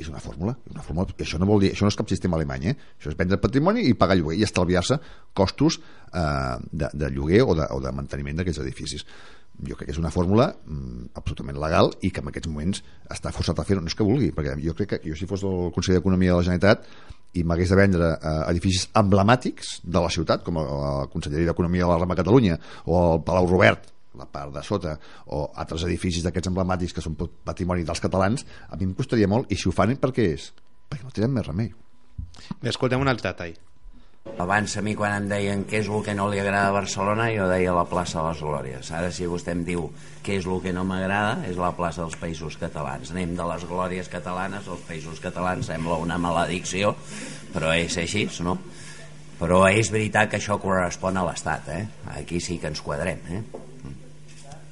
[0.00, 2.70] és una fórmula, una fórmula això no vol dir, això no és cap sistema alemany
[2.72, 2.76] eh?
[2.98, 4.98] això és vendre patrimoni i pagar lloguer i estalviar-se
[5.36, 9.06] costos eh, de, de lloguer o de, o de manteniment d'aquests edificis
[9.60, 12.82] jo crec que és una fórmula mm, absolutament legal i que en aquests moments
[13.12, 15.44] està forçat a fer no és que vulgui, perquè jo crec que jo si fos
[15.44, 16.88] el conseller d'Economia de la Generalitat
[17.38, 21.92] i m'hagués de vendre eh, edificis emblemàtics de la ciutat, com la Conselleria d'Economia de
[21.92, 24.96] la Rama Catalunya o el Palau Robert la part de sota
[25.26, 29.52] o altres edificis d'aquests emblemàtics que són patrimoni dels catalans, a mi em costaria molt
[29.52, 30.50] i si ho fan per què és?
[30.90, 31.74] Perquè no tenen més remei.
[32.60, 33.58] Bé, escoltem un altre tall.
[34.40, 37.30] Abans a mi quan em deien què és el que no li agrada a Barcelona
[37.32, 39.86] jo deia la plaça de les Glòries ara si vostè em diu
[40.26, 43.64] què és el que no m'agrada és la plaça dels Països Catalans anem de les
[43.70, 46.92] Glòries catalanes als Països Catalans sembla una maledicció
[47.54, 48.58] però és així no?
[49.40, 51.82] però és veritat que això correspon a l'Estat eh?
[52.20, 53.42] aquí sí que ens quadrem eh?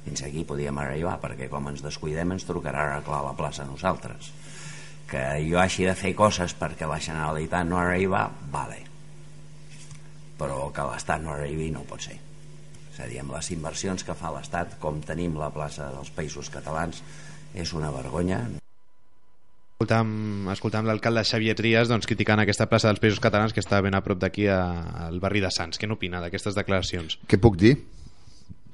[0.09, 3.69] Fins aquí podíem arribar perquè com ens descuidem ens trucarà a arreglar la plaça a
[3.69, 4.31] nosaltres
[5.09, 8.81] que jo hagi de fer coses perquè la Generalitat no arriba vale
[10.39, 14.17] però que l'Estat no arribi no pot ser és a dir, amb les inversions que
[14.17, 17.03] fa l'Estat com tenim la plaça dels països catalans
[17.53, 18.41] és una vergonya
[19.79, 23.95] Escoltam, escoltam l'alcalde Xavier Trias doncs, criticant aquesta plaça dels Països Catalans que està ben
[23.95, 25.79] a prop d'aquí al barri de Sants.
[25.79, 27.15] Què n'opina d'aquestes declaracions?
[27.31, 27.77] Què puc dir?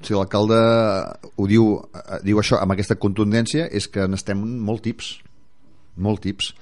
[0.04, 0.58] Si l'alcalde
[1.36, 5.14] ho diu, eh, diu això amb aquesta contundència és que n'estem molt tips
[5.96, 6.52] molt tips.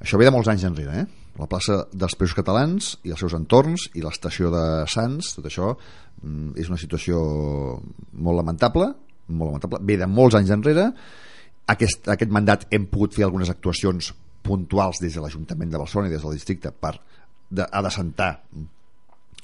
[0.00, 1.06] Això ve de molts anys enrere eh?
[1.38, 5.72] la plaça dels Països Catalans i els seus entorns i l'estació de Sants tot això
[5.74, 7.20] mm, és una situació
[8.12, 8.92] molt lamentable
[9.26, 10.90] molt lamentable, ve de molts anys enrere.
[11.72, 14.10] Aquest, aquest mandat hem pogut fer algunes actuacions
[14.44, 16.98] puntuals des de l'Ajuntament de Barcelona i des del districte per
[17.48, 18.34] de, a desentar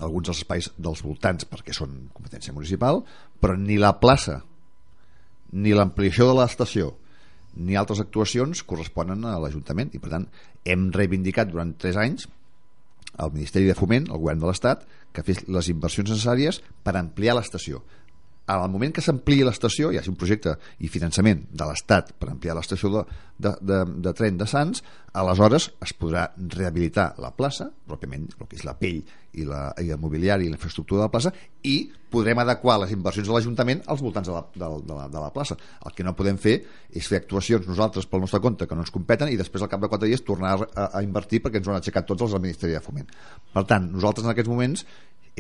[0.01, 3.03] alguns dels espais dels voltants perquè són competència municipal,
[3.41, 4.41] però ni la plaça
[5.53, 6.91] ni l'ampliació de l'estació
[7.61, 9.91] ni altres actuacions corresponen a l'Ajuntament.
[9.95, 10.27] I per tant
[10.65, 12.29] hem reivindicat durant 3 anys
[13.21, 17.35] al Ministeri de Foment, al Govern de l'Estat, que fes les inversions necessàries per ampliar
[17.37, 17.83] l'estació
[18.51, 22.57] al moment que s'ampliï l'estació, hi hagi un projecte i finançament de l'Estat per ampliar
[22.59, 23.05] l'estació de,
[23.39, 24.83] de, de, de tren de Sants,
[25.21, 29.91] aleshores es podrà rehabilitar la plaça, pròpiament el que és la pell i, la, i
[29.91, 31.33] el mobiliari i la infraestructura de la plaça,
[31.67, 35.21] i podrem adequar les inversions de l'Ajuntament als voltants de la, de, de, la, de
[35.23, 35.57] la plaça.
[35.87, 36.57] El que no podem fer
[36.91, 39.83] és fer actuacions nosaltres pel nostre compte que no ens competen i després al cap
[39.83, 42.43] de quatre dies tornar a, a invertir perquè ens ho han aixecat tots els del
[42.43, 43.07] Ministeri de Foment.
[43.55, 44.87] Per tant, nosaltres en aquests moments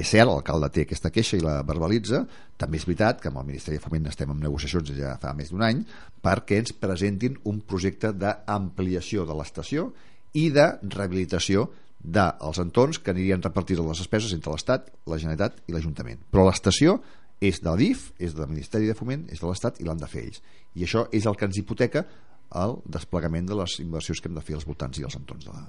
[0.01, 2.23] és cert, l'alcalde té aquesta queixa i la verbalitza,
[2.61, 5.53] també és veritat que amb el Ministeri de Foment estem en negociacions ja fa més
[5.53, 5.83] d'un any
[6.25, 9.91] perquè ens presentin un projecte d'ampliació de l'estació
[10.39, 11.69] i de rehabilitació
[12.01, 16.23] dels entorns que anirien repartits les despeses entre l'Estat, la Generalitat i l'Ajuntament.
[16.33, 16.97] Però l'estació
[17.45, 20.25] és de l'IF, és del Ministeri de Foment, és de l'Estat i l'han de fer
[20.25, 20.41] ells.
[20.77, 22.07] I això és el que ens hipoteca
[22.61, 25.53] el desplegament de les inversions que hem de fer als voltants i als entorns de
[25.53, 25.67] la,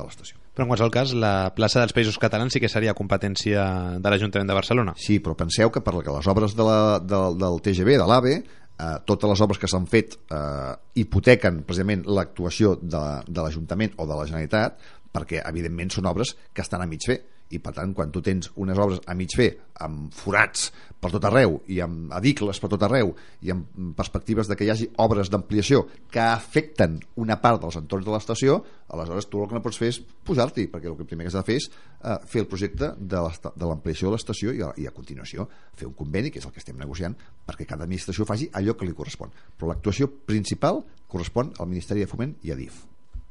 [0.00, 0.40] de l'estació.
[0.56, 3.66] Però en qualsevol cas, la plaça dels Països Catalans sí que seria competència
[4.02, 4.96] de l'Ajuntament de Barcelona.
[4.98, 8.34] Sí, però penseu que per les obres de la, de, del TGV, de l'AVE,
[8.80, 14.08] eh, totes les obres que s'han fet eh, hipotequen precisament l'actuació de, de l'Ajuntament o
[14.08, 17.92] de la Generalitat perquè evidentment són obres que estan a mig fer i per tant
[17.96, 20.68] quan tu tens unes obres a mig fer amb forats
[21.00, 23.12] per tot arreu i amb adicles per tot arreu
[23.46, 25.82] i amb perspectives de que hi hagi obres d'ampliació
[26.12, 28.58] que afecten una part dels entorns de l'estació
[28.92, 31.38] aleshores tu el que no pots fer és pujar-t'hi perquè el que primer que has
[31.38, 33.24] de fer és uh, fer el projecte de
[33.66, 36.78] l'ampliació de l'estació i, i a continuació fer un conveni que és el que estem
[36.78, 39.32] negociant perquè cada administració faci allò que li correspon.
[39.56, 42.84] Però l'actuació principal correspon al Ministeri de Foment i a DIF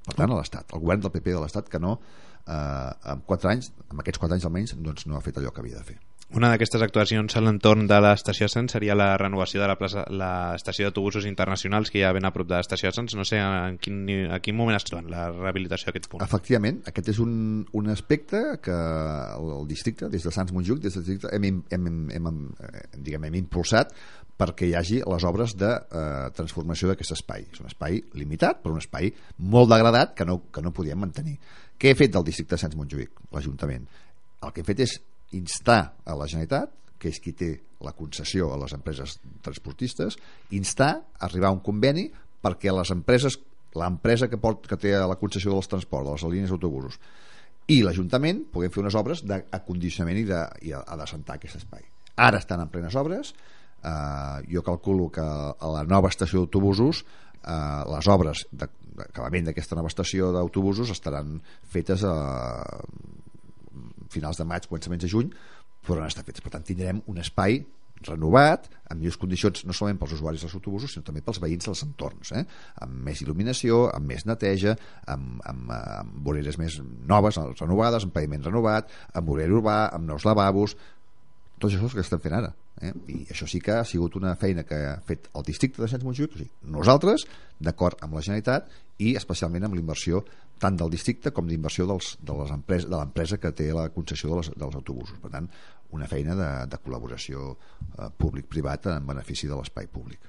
[0.09, 1.99] per tant a l'Estat, al govern del PP de l'Estat que no
[2.49, 5.63] eh, en quatre anys, en aquests quatre anys almenys, doncs no ha fet allò que
[5.63, 5.99] havia de fer.
[6.37, 10.85] Una d'aquestes actuacions a l'entorn de l'estació Sants seria la renovació de la plaça, l'estació
[10.85, 13.15] d'autobusos internacionals que hi ha ben a prop de l'estació Sants.
[13.17, 16.21] No sé en quin, a quin moment es troben la rehabilitació d'aquest punt.
[16.21, 17.33] Efectivament, aquest és un,
[17.73, 21.89] un aspecte que el, el districte, des de Sants Montjuïc, des del districte, hem, hem,
[21.89, 22.43] hem, hem,
[22.99, 23.97] diguem, hem impulsat
[24.39, 27.49] perquè hi hagi les obres de eh, transformació d'aquest espai.
[27.49, 29.09] És un espai limitat, però un espai
[29.49, 31.39] molt degradat que no, que no podíem mantenir.
[31.79, 33.85] Què he fet del districte de Sants Montjuïc, l'Ajuntament?
[34.43, 34.97] El que he fet és
[35.37, 37.53] instar a la Generalitat, que és qui té
[37.85, 39.15] la concessió a les empreses
[39.45, 40.17] transportistes,
[40.55, 42.09] instar a arribar a un conveni
[42.43, 43.37] perquè les empreses,
[43.79, 46.99] l'empresa que, port, que té la concessió dels transports, de les línies d'autobusos,
[47.69, 51.85] i l'Ajuntament puguem fer unes obres d'acondicionament i, de, i descentar aquest espai.
[52.19, 53.31] Ara estan en plenes obres,
[53.85, 58.47] eh, jo calculo que a la nova estació d'autobusos eh, les obres
[58.99, 61.39] d'acabament d'aquesta nova estació d'autobusos estaran
[61.71, 62.13] fetes a
[64.13, 65.33] finals de maig, començaments de juny,
[65.85, 66.43] però no estan fetes.
[66.43, 67.61] Per tant, tindrem un espai
[68.05, 71.81] renovat, amb millors condicions no solament pels usuaris dels autobusos, sinó també pels veïns dels
[71.83, 72.45] entorns, eh?
[72.85, 74.77] amb més il·luminació, amb més neteja,
[75.11, 80.27] amb, amb, amb voreres més noves, renovades, amb paviment renovat, amb vorera urbà, amb nous
[80.27, 80.77] lavabos,
[81.59, 82.93] tot això és el que estem fent ara eh?
[83.11, 86.05] i això sí que ha sigut una feina que ha fet el districte de Sants
[86.07, 87.25] Montjuïc o sigui, nosaltres,
[87.59, 90.23] d'acord amb la Generalitat i especialment amb l'inversió
[90.59, 95.19] tant del districte com d'inversió de l'empresa que té la concessió de les, dels autobusos
[95.23, 95.47] per tant,
[95.95, 100.27] una feina de, de col·laboració eh, públic-privat en benefici de l'espai públic.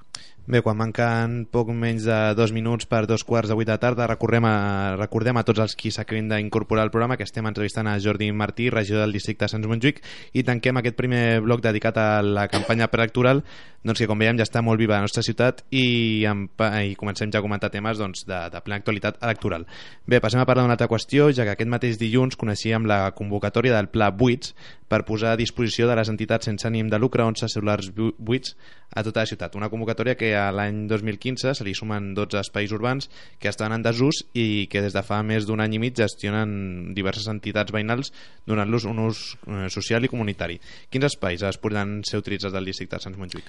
[0.51, 4.07] Bé, quan manquen poc menys de dos minuts per dos quarts de vuit de tarda,
[4.09, 4.55] recordem a,
[4.97, 8.71] recordem a tots els qui s'acabin d'incorporar al programa que estem entrevistant a Jordi Martí,
[8.73, 10.01] regidor del districte de Sants Montjuïc,
[10.33, 13.43] i tanquem aquest primer bloc dedicat a la campanya preelectoral,
[13.85, 16.47] doncs que com veiem ja està molt viva la nostra ciutat i, en,
[16.89, 19.65] i comencem ja a comentar temes doncs, de, de plena actualitat electoral.
[20.07, 23.75] Bé, passem a parlar d'una altra qüestió, ja que aquest mateix dilluns coneixíem la convocatòria
[23.75, 24.55] del Pla Buits
[24.91, 28.55] per posar a disposició de les entitats sense ànim de lucre 11 cel·lulars buits
[28.91, 29.55] a tota la ciutat.
[29.55, 33.07] Una convocatòria que a l'any 2015 se li sumen 12 espais urbans
[33.39, 36.93] que estan en desús i que des de fa més d'un any i mig gestionen
[36.97, 38.11] diverses entitats veïnals
[38.47, 40.59] donant-los un ús eh, social i comunitari.
[40.91, 43.47] Quins espais es podran ser utilitzats del districte de Sants Montjuïc?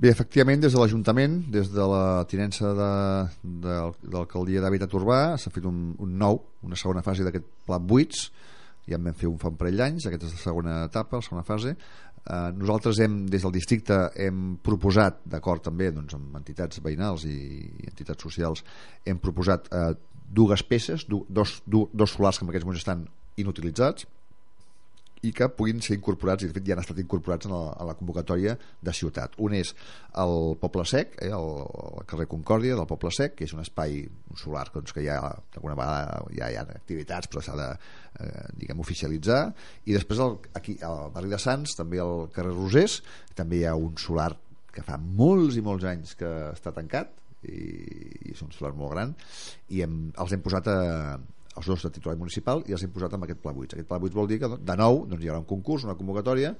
[0.00, 2.92] Bé, efectivament, des de l'Ajuntament, des de la tinença de,
[3.44, 7.78] de, de l'alcaldia d'Habitat Urbà, s'ha fet un, un nou, una segona fase d'aquest pla
[7.78, 8.30] buits,
[8.88, 11.26] ja en vam fer un fa un parell d'anys, aquesta és la segona etapa, la
[11.26, 11.74] segona fase.
[12.22, 17.36] Eh, nosaltres hem, des del districte hem proposat, d'acord també doncs, amb entitats veïnals i,
[17.84, 18.64] i entitats socials,
[19.06, 19.92] hem proposat eh,
[20.32, 23.04] dues peces, du, dos, du, dos solars que en aquests moments estan
[23.42, 24.08] inutilitzats,
[25.22, 27.88] i que puguin ser incorporats, i de fet ja han estat incorporats en la, en
[27.88, 29.36] la convocatòria de ciutat.
[29.42, 29.70] Un és
[30.22, 31.48] el Poble Sec, eh, el,
[31.92, 34.02] el carrer Concòrdia del Poble Sec, que és un espai
[34.38, 35.20] solar doncs, que ja
[35.54, 39.42] d'alguna vegada ja hi ha activitats però s'ha de eh, diguem oficialitzar
[39.86, 43.00] i després el, aquí al barri de Sants també al carrer Rosés
[43.38, 44.32] també hi ha un solar
[44.72, 47.12] que fa molts i molts anys que està tancat
[47.44, 49.14] i, i és un solar molt gran
[49.74, 50.78] i hem, els hem posat a,
[51.56, 54.00] els dos de titular municipal i els hem posat amb aquest pla 8 aquest pla
[54.00, 56.54] 8 vol dir que de nou doncs, hi haurà un concurs, una convocatòria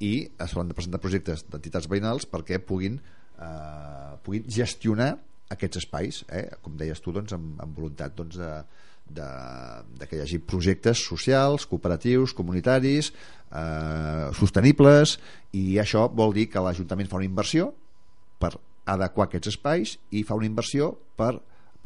[0.00, 3.00] i es hauran de presentar projectes d'entitats veïnals perquè puguin,
[3.36, 5.12] eh, puguin gestionar
[5.50, 6.46] aquests espais eh?
[6.62, 8.52] com deies tu doncs, amb, amb voluntat doncs, de,
[9.10, 9.28] de,
[10.00, 15.18] de que hi hagi projectes socials, cooperatius, comunitaris eh, sostenibles
[15.58, 17.72] i això vol dir que l'Ajuntament fa una inversió
[18.40, 18.54] per
[18.90, 21.34] adequar aquests espais i fa una inversió per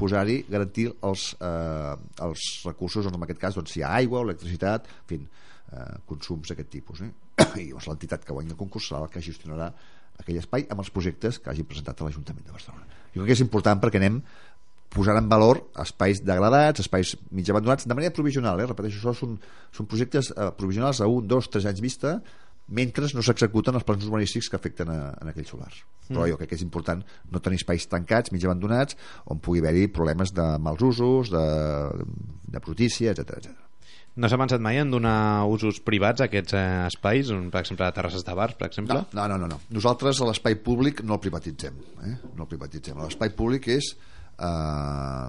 [0.01, 4.25] posar-hi, garantir els, eh, els recursos, doncs en aquest cas doncs, si hi ha aigua,
[4.27, 5.21] electricitat, en fi,
[5.73, 7.05] eh, consums d'aquest tipus.
[7.07, 7.13] Eh?
[7.65, 9.71] I doncs, l'entitat que guanya el concurs serà la que gestionarà
[10.21, 12.87] aquell espai amb els projectes que hagi presentat a l'Ajuntament de Barcelona.
[13.15, 14.21] Jo crec que és important perquè anem
[14.95, 18.69] posant en valor espais degradats, espais mig abandonats, de manera provisional, eh?
[18.71, 19.35] repeteixo, això són,
[19.75, 22.21] són projectes eh, provisionals a un, dos, tres anys vista,
[22.69, 25.83] mentre no s'executen els plans urbanístics que afecten a, a aquells solars.
[26.09, 26.15] Mm.
[26.15, 28.97] Però jo crec que és important no tenir espais tancats, mig abandonats,
[29.31, 31.45] on pugui haver-hi problemes de mals usos, de,
[32.49, 33.61] de brutícia, etc etc.
[34.15, 37.87] No s'ha pensat mai en donar usos privats a aquests eh, espais, on, per exemple,
[37.89, 39.01] a terrasses de bars, per exemple?
[39.11, 39.49] No, no, no.
[39.51, 39.59] no.
[39.75, 41.81] Nosaltres a l'espai públic no el privatitzem.
[42.07, 42.15] Eh?
[42.39, 43.01] No el privatitzem.
[43.03, 43.91] L'espai públic és
[44.39, 45.27] eh,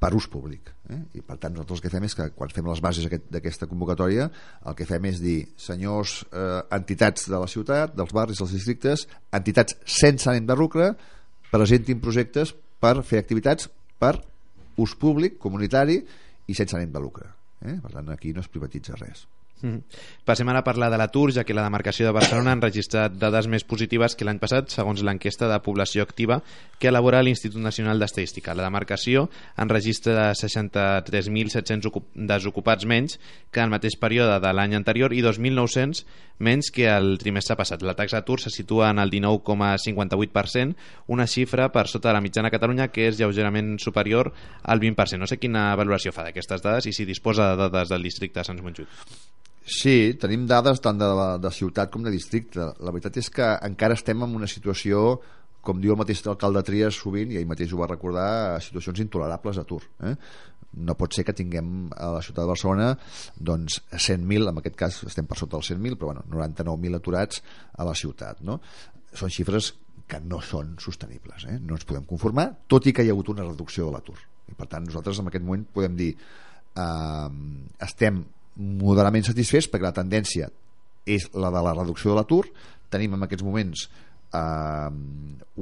[0.00, 0.98] per ús públic eh?
[1.18, 4.30] i per tant nosaltres el que fem és que quan fem les bases d'aquesta convocatòria
[4.66, 9.06] el que fem és dir senyors eh, entitats de la ciutat, dels barris, dels districtes
[9.36, 10.94] entitats sense ànim de lucre
[11.50, 13.68] presentin projectes per fer activitats
[14.00, 14.16] per
[14.80, 16.00] ús públic, comunitari
[16.48, 17.28] i sense ànim de lucre
[17.66, 17.76] eh?
[17.82, 19.26] per tant aquí no es privatitza res.
[20.24, 23.48] Passem ara a parlar de l'atur, ja que la demarcació de Barcelona han registrat dades
[23.50, 26.40] més positives que l'any passat, segons l'enquesta de població activa
[26.78, 28.54] que elabora l'Institut Nacional d'Estadística.
[28.54, 29.28] La demarcació
[29.60, 33.18] enregistra 63.700 desocupats menys
[33.50, 36.04] que el mateix període de l'any anterior i 2.900
[36.40, 37.82] menys que el trimestre passat.
[37.84, 40.76] La taxa d'atur se situa en el 19,58%,
[41.12, 45.20] una xifra per sota de la mitjana a Catalunya que és lleugerament superior al 20%.
[45.20, 48.48] No sé quina valoració fa d'aquestes dades i si disposa de dades del districte de
[48.48, 48.88] Sants Montjuïc.
[49.66, 51.08] Sí, tenim dades tant de,
[51.42, 52.72] de ciutat com de districte.
[52.80, 55.20] La veritat és que encara estem en una situació,
[55.60, 59.60] com diu el mateix alcalde Trias sovint, i ell mateix ho va recordar, situacions intolerables
[59.60, 59.82] d'atur.
[60.08, 60.14] Eh?
[60.86, 62.88] No pot ser que tinguem a la ciutat de Barcelona
[63.36, 67.44] doncs, 100.000, en aquest cas estem per sota dels 100.000, però bueno, 99.000 aturats
[67.76, 68.40] a la ciutat.
[68.46, 68.60] No?
[69.12, 69.74] Són xifres
[70.10, 71.46] que no són sostenibles.
[71.50, 71.60] Eh?
[71.60, 74.18] No ens podem conformar, tot i que hi ha hagut una reducció de l'atur.
[74.50, 77.30] I per tant, nosaltres en aquest moment podem dir eh,
[77.86, 78.24] estem
[78.56, 80.50] moderadament satisfets perquè la tendència
[81.08, 82.44] és la de la reducció de l'atur.
[82.90, 83.86] Tenim en aquests moments
[84.34, 84.90] eh,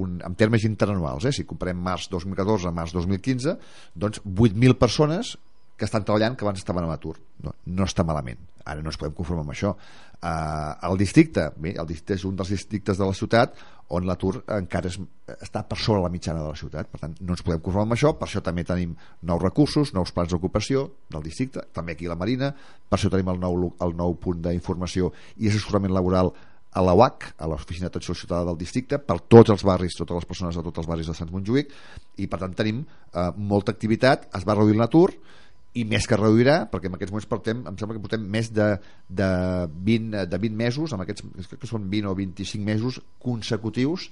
[0.03, 3.57] un, en termes interanuals eh, si comparem març 2014 a març 2015
[3.95, 5.37] doncs 8.000 persones
[5.79, 7.17] que estan treballant que abans estaven a l'atur.
[7.45, 9.75] No, no està malament, ara no ens podem conformar amb això.
[10.19, 13.55] Eh, el districte bé, el districte és un dels districtes de la ciutat
[13.95, 14.99] on l'atur encara és,
[15.39, 16.91] està per sobre la mitjana de la ciutat.
[16.93, 18.13] Per tant no ens podem conformar amb això.
[18.19, 22.21] Per això també tenim nous recursos, nous plans d'ocupació del districte, també aquí a la
[22.21, 22.53] Marina.
[22.89, 26.35] Per això tenim el nou, el nou punt d'informació i assessorament laboral
[26.79, 30.29] a la UAC, a l'Oficina d'Atenció Ciutadana del districte, per tots els barris, totes les
[30.29, 31.73] persones de tots els barris de Sant Montjuïc,
[32.21, 35.09] i per tant tenim eh, molta activitat, es va reduir l'atur,
[35.79, 38.69] i més que reduirà, perquè en aquests moments portem, em sembla que portem més de,
[39.21, 39.29] de,
[39.89, 44.09] 20, de 20 mesos, amb aquests, que són 20 o 25 mesos consecutius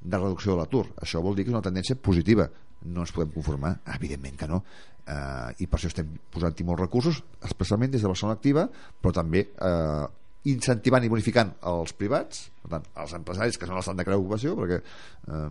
[0.00, 0.86] de reducció de l'atur.
[1.02, 2.48] Això vol dir que és una tendència positiva.
[2.86, 4.62] No ens podem conformar, evidentment que no.
[5.08, 8.68] Eh, I per això estem posant-hi molts recursos, especialment des de la zona activa,
[9.02, 10.06] però també eh,
[10.46, 14.06] incentivant i bonificant els privats, per tant, els empresaris que són els que han de
[14.06, 15.50] crear ocupació, perquè eh,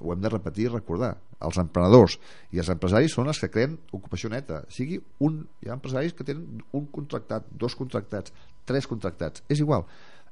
[0.00, 1.14] ho hem de repetir i recordar.
[1.46, 2.18] Els emprenedors
[2.50, 4.64] i els empresaris són els que creen ocupació neta.
[4.74, 8.34] Sigui un, hi ha empresaris que tenen un contractat, dos contractats,
[8.66, 9.86] tres contractats, és igual.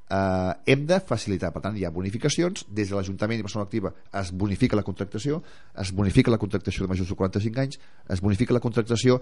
[0.06, 3.90] Eh, hem de facilitar, per tant, hi ha bonificacions, des de l'Ajuntament i persona activa
[4.20, 5.40] es bonifica la contractació,
[5.82, 7.80] es bonifica la contractació de majors de 45 anys,
[8.14, 9.20] es bonifica la contractació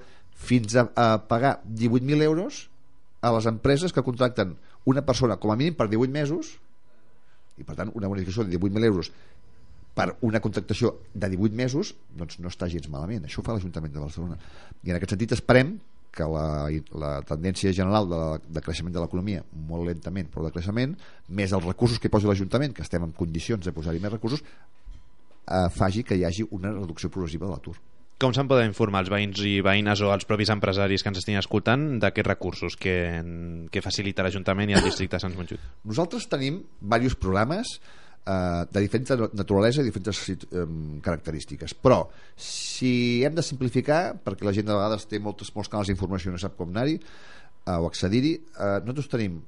[0.49, 2.69] fins a, a pagar 18.000 euros
[3.25, 4.55] a les empreses que contracten
[4.91, 6.55] una persona com a mínim per 18 mesos
[7.57, 9.11] i per tant una bonificació de 18.000 euros
[9.95, 13.25] per una contractació de 18 mesos doncs no està gens malament.
[13.25, 14.39] Això ho fa l'Ajuntament de Barcelona.
[14.83, 15.77] I en aquest sentit esperem
[16.15, 16.69] que la,
[17.01, 18.21] la tendència general de,
[18.57, 20.95] de creixement de l'economia molt lentament però de creixement
[21.41, 25.67] més els recursos que posi l'Ajuntament que estem en condicions de posar-hi més recursos eh,
[25.75, 27.75] faci que hi hagi una reducció progressiva de l'atur
[28.23, 31.41] Com se'n poden informar els veïns i veïnes o els propis empresaris que ens estiguin
[31.41, 32.95] escoltant d'aquests recursos que,
[33.75, 35.65] que facilita l'Ajuntament i el districte de Sants Montjuïc?
[35.91, 37.75] Nosaltres tenim diversos programes
[38.27, 40.67] eh, de diferents naturalesa i diferents eh,
[41.05, 42.05] característiques però
[42.39, 46.37] si hem de simplificar perquè la gent de vegades té moltes, molts canals d'informació i
[46.37, 49.43] no sap com anar-hi eh, o accedir-hi eh, nosaltres tenim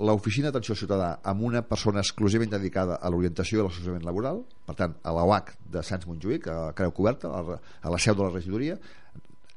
[0.00, 4.96] l'oficina d'atenció ciutadà amb una persona exclusivament dedicada a l'orientació i l'assessorament laboral, per tant,
[5.04, 8.24] a la UAC de Sants Montjuïc, a Creu Coberta, a la, a la seu de
[8.24, 8.78] la regidoria,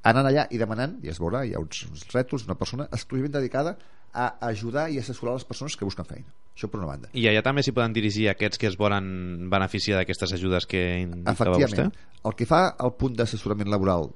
[0.06, 3.34] anant allà i demanant, i es veurà, hi ha uns, uns rètols, una persona exclusivament
[3.40, 3.78] dedicada
[4.16, 6.30] a ajudar i assessorar les persones que busquen feina.
[6.56, 7.10] Això per una banda.
[7.12, 11.58] I allà també s'hi poden dirigir aquests que es volen beneficiar d'aquestes ajudes que indicava
[11.60, 11.90] vostè?
[12.24, 14.08] El que fa el punt d'assessorament laboral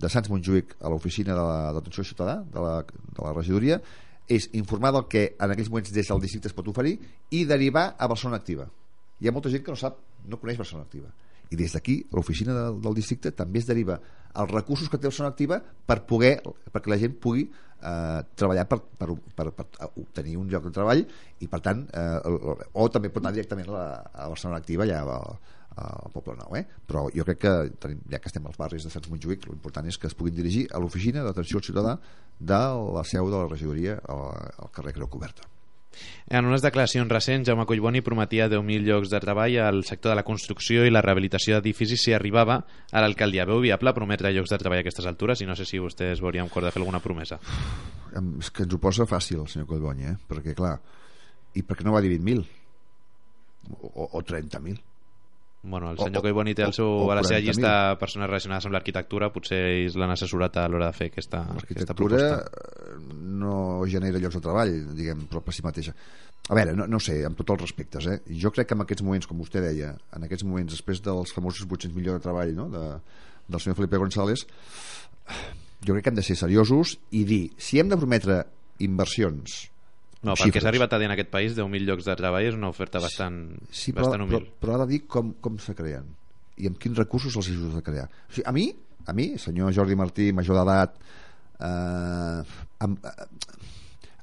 [0.00, 1.34] de Sants Montjuïc a l'oficina
[1.74, 3.80] d'atenció ciutadà de la, de la regidoria
[4.30, 6.94] és informar del que en aquells moments des del districte es pot oferir
[7.34, 8.68] i derivar a Barcelona Activa.
[9.20, 9.98] Hi ha molta gent que no sap,
[10.30, 11.10] no coneix Barcelona Activa.
[11.50, 13.98] I des d'aquí, l'oficina del, del districte també es deriva
[14.38, 16.36] els recursos que té Barcelona Activa per poder,
[16.70, 21.02] perquè la gent pugui eh, treballar per, per, per, per obtenir un lloc de treball
[21.42, 25.02] i per tant, eh, o també pot anar directament a, la, a Barcelona Activa ja
[25.02, 25.18] a,
[25.80, 26.64] al Poble Nou, eh?
[26.86, 29.98] però jo crec que tenim, ja que estem als barris de Sants Montjuïc l'important és
[29.98, 31.96] que es puguin dirigir a l'oficina d'atenció al ciutadà
[32.40, 32.60] de
[32.96, 35.48] la seu de la regidoria al carrer Creu Coberta
[36.30, 40.26] en unes declaracions recents, Jaume Collboni prometia 10.000 llocs de treball al sector de la
[40.26, 43.46] construcció i la rehabilitació d'edificis si arribava a l'alcaldia.
[43.48, 46.46] Veu viable prometre llocs de treball a aquestes altures i no sé si vostès veuria
[46.46, 47.40] un cor de fer alguna promesa.
[48.14, 50.16] És que ens ho posa fàcil, senyor Collboni, eh?
[50.30, 50.76] perquè clar,
[51.58, 52.46] i perquè no va dir 20.000
[53.90, 54.78] o, o 30.000
[55.62, 58.64] Bueno, el senyor Collboni té el seu, o, o a la seva llista persones relacionades
[58.64, 62.38] amb l'arquitectura potser ells l'han assessorat a l'hora de fer aquesta, aquesta proposta
[63.40, 65.92] no genera llocs de treball diguem, però per si mateixa
[66.48, 68.16] a veure, no, no sé, amb tots els respectes eh?
[68.40, 71.68] jo crec que en aquests moments, com vostè deia en aquests moments, després dels famosos
[71.68, 72.70] 800 milions de treball no?
[72.72, 72.86] de,
[73.52, 74.46] del senyor Felipe González
[75.84, 78.42] jo crec que hem de ser seriosos i dir, si hem de prometre
[78.80, 79.66] inversions
[80.26, 82.68] no, perquè s'ha arribat a dir en aquest país 10.000 llocs de treball és una
[82.68, 84.42] oferta bastant, sí, però, bastant humil.
[84.42, 86.10] Però, però ha de dir com, com se creen
[86.60, 88.06] i amb quins recursos els ajudes a crear.
[88.28, 88.66] O sigui, a mi,
[89.08, 90.98] a mi, senyor Jordi Martí, major d'edat,
[91.60, 92.42] eh,
[92.84, 93.28] em, eh,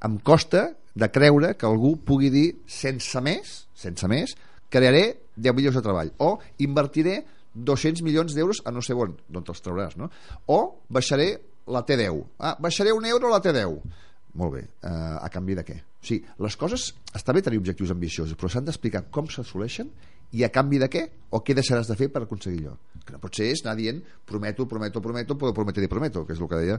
[0.05, 0.67] em costa
[0.97, 4.35] de creure que algú pugui dir sense més, sense més,
[4.73, 7.21] crearé 10 milions de treball o invertiré
[7.57, 10.11] 200 milions d'euros a no sé on, d'on te'ls trauràs, no?
[10.53, 11.31] O baixaré
[11.67, 12.19] la T10.
[12.37, 14.89] Ah, baixaré un euro a la T10 molt bé, eh,
[15.21, 15.77] a canvi de què?
[15.79, 19.89] O sigui, les coses, està bé tenir objectius ambiciosos, però s'han d'explicar com s'assoleixen
[20.35, 21.03] i a canvi de què?
[21.31, 22.75] O què deixaràs de fer per aconseguir allò?
[23.07, 26.35] Que no pot ser és anar dient prometo, prometo, prometo, puedo prometer i prometo que
[26.35, 26.77] és el que deia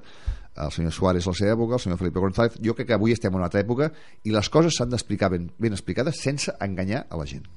[0.65, 3.17] el senyor Suárez a la seva època el senyor Felipe González, jo crec que avui
[3.17, 3.91] estem en una altra època
[4.29, 7.49] i les coses s'han d'explicar ben, ben explicades sense enganyar a la gent.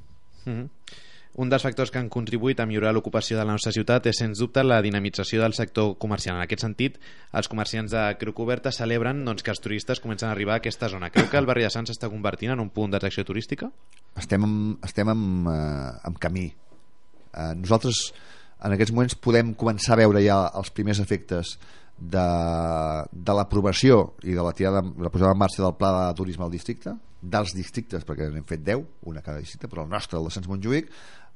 [0.45, 0.69] Mm -hmm.
[1.41, 4.37] Un dels factors que han contribuït a millorar l'ocupació de la nostra ciutat és, sens
[4.43, 6.35] dubte, la dinamització del sector comercial.
[6.37, 6.99] En aquest sentit,
[7.33, 10.91] els comerciants de Creu Coberta celebren doncs, que els turistes comencen a arribar a aquesta
[10.93, 11.09] zona.
[11.09, 13.71] Creu que el barri de Sants s'està convertint en un punt d'atracció turística?
[14.21, 16.45] Estem en, estem en, eh, en camí.
[17.33, 18.03] Eh, nosaltres,
[18.61, 21.55] en aquests moments, podem començar a veure ja els primers efectes
[21.97, 22.27] de,
[23.13, 26.53] de l'aprovació i de la, tirada, la posada en marxa del pla de turisme al
[26.53, 30.33] districte, dels districtes, perquè n'hem fet 10, una cada districte, però el nostre, el de
[30.33, 30.89] Sants Montjuïc,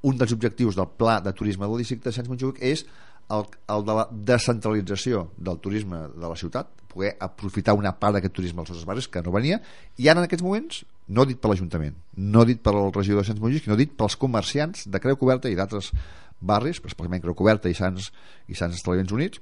[0.05, 2.85] un dels objectius del pla de turisme del districte de Sants Montjuïc és
[3.33, 8.35] el, el de la descentralització del turisme de la ciutat, poder aprofitar una part d'aquest
[8.37, 9.57] turisme als nostres barris que no venia,
[9.97, 13.29] i ara en aquests moments, no dit per l'Ajuntament, no dit per el regidor de
[13.31, 15.91] Sants Montjuïc, sinó dit pels comerciants de Creu Coberta i d'altres
[16.39, 18.11] barris, especialment Creu Coberta i Sants,
[18.47, 19.41] i Sants Establiments Units,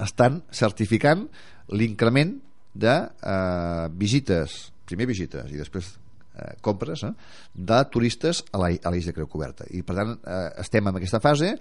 [0.00, 1.26] estan certificant
[1.72, 2.36] l'increment
[2.74, 5.94] de eh, visites, primer visites i després
[6.40, 7.12] eh, compres eh,
[7.54, 9.68] de turistes a l'eix de Creu Coberta.
[9.70, 11.54] I per tant eh, estem en aquesta fase.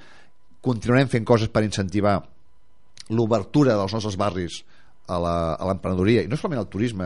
[0.64, 2.18] Continuarem fent coses per incentivar
[3.12, 4.64] l'obertura dels nostres barris
[5.10, 7.06] a l'emprenedoria i no solament al turisme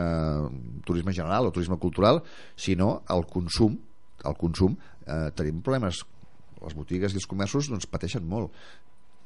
[0.84, 2.18] turisme general o turisme cultural
[2.60, 3.78] sinó al consum
[4.24, 4.76] al consum.
[5.06, 6.02] Eh, tenim problemes.
[6.64, 8.52] Les botigues i els comerços doncs, pateixen molt.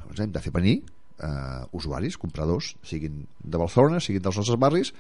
[0.03, 4.93] Doncs hem de fer venir eh, usuaris, compradors siguin de Barcelona, siguin dels nostres barris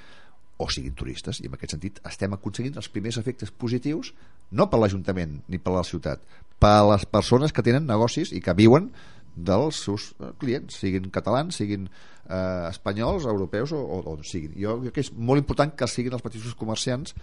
[0.58, 4.12] o siguin turistes i en aquest sentit estem aconseguint els primers efectes positius
[4.50, 6.24] no per l'Ajuntament ni per la ciutat
[6.58, 8.90] per les persones que tenen negocis i que viuen
[9.38, 14.56] dels seus eh, clients, siguin catalans, siguin eh, espanyols, europeus o, o on siguin.
[14.58, 17.14] Jo crec que és molt important que siguin els petits comerciants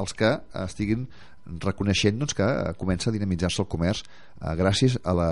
[0.00, 0.30] els que
[0.64, 1.08] estiguin
[1.44, 2.46] reconeixent doncs, que
[2.80, 5.28] comença a dinamitzar-se el comerç eh, gràcies a la,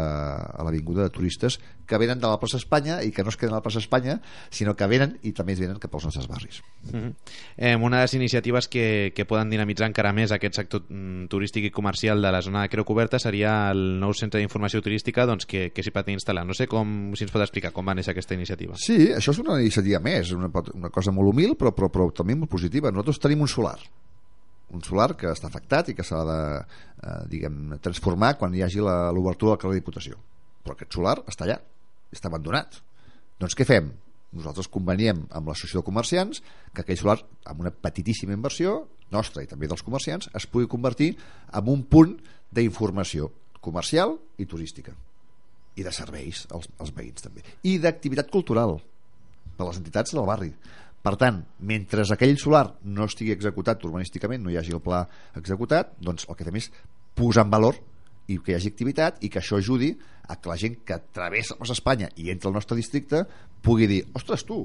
[0.53, 3.39] a la vinguda de turistes que venen de la plaça Espanya i que no es
[3.41, 4.19] queden a la plaça Espanya
[4.51, 6.63] sinó que venen i també es venen cap als nostres barris.
[6.85, 7.15] Mm -hmm.
[7.57, 11.65] eh, Una de les iniciatives que, que poden dinamitzar encara més aquest sector mm, turístic
[11.65, 15.47] i comercial de la zona de Creu Coberta seria el nou centre d'informació turística doncs,
[15.47, 16.47] que, que s'hi pot instal·lar.
[16.47, 18.75] No sé com, si ens pot explicar com va néixer aquesta iniciativa.
[18.77, 22.35] Sí, això és una iniciativa més una, una cosa molt humil però, però, però també
[22.35, 22.91] molt positiva.
[22.91, 23.79] Nosaltres tenim un solar
[24.73, 28.81] un solar que està afectat i que s'ha de eh, diguem, transformar quan hi hagi
[28.83, 30.21] l'obertura del carrer de Diputació.
[30.63, 31.59] Però aquest solar està allà,
[32.15, 32.81] està abandonat.
[33.43, 33.93] Doncs què fem?
[34.33, 36.41] nosaltres conveniem amb l'associació de comerciants
[36.73, 37.19] que aquell solar,
[37.49, 41.13] amb una petitíssima inversió nostra i també dels comerciants es pugui convertir
[41.53, 42.17] en un punt
[42.53, 43.29] d'informació
[43.61, 44.95] comercial i turística.
[45.77, 47.45] I de serveis als, als veïns també.
[47.69, 48.79] I d'activitat cultural
[49.57, 50.51] per les entitats del barri
[51.03, 55.03] per tant, mentre aquell solar no estigui executat urbanísticament, no hi hagi el pla
[55.39, 56.71] executat, doncs el que fem és
[57.19, 57.79] posar en valor
[58.31, 59.91] i que hi hagi activitat i que això ajudi
[60.31, 63.25] a que la gent que travessa a Espanya i entra al nostre districte
[63.67, 64.63] pugui dir, ostres tu,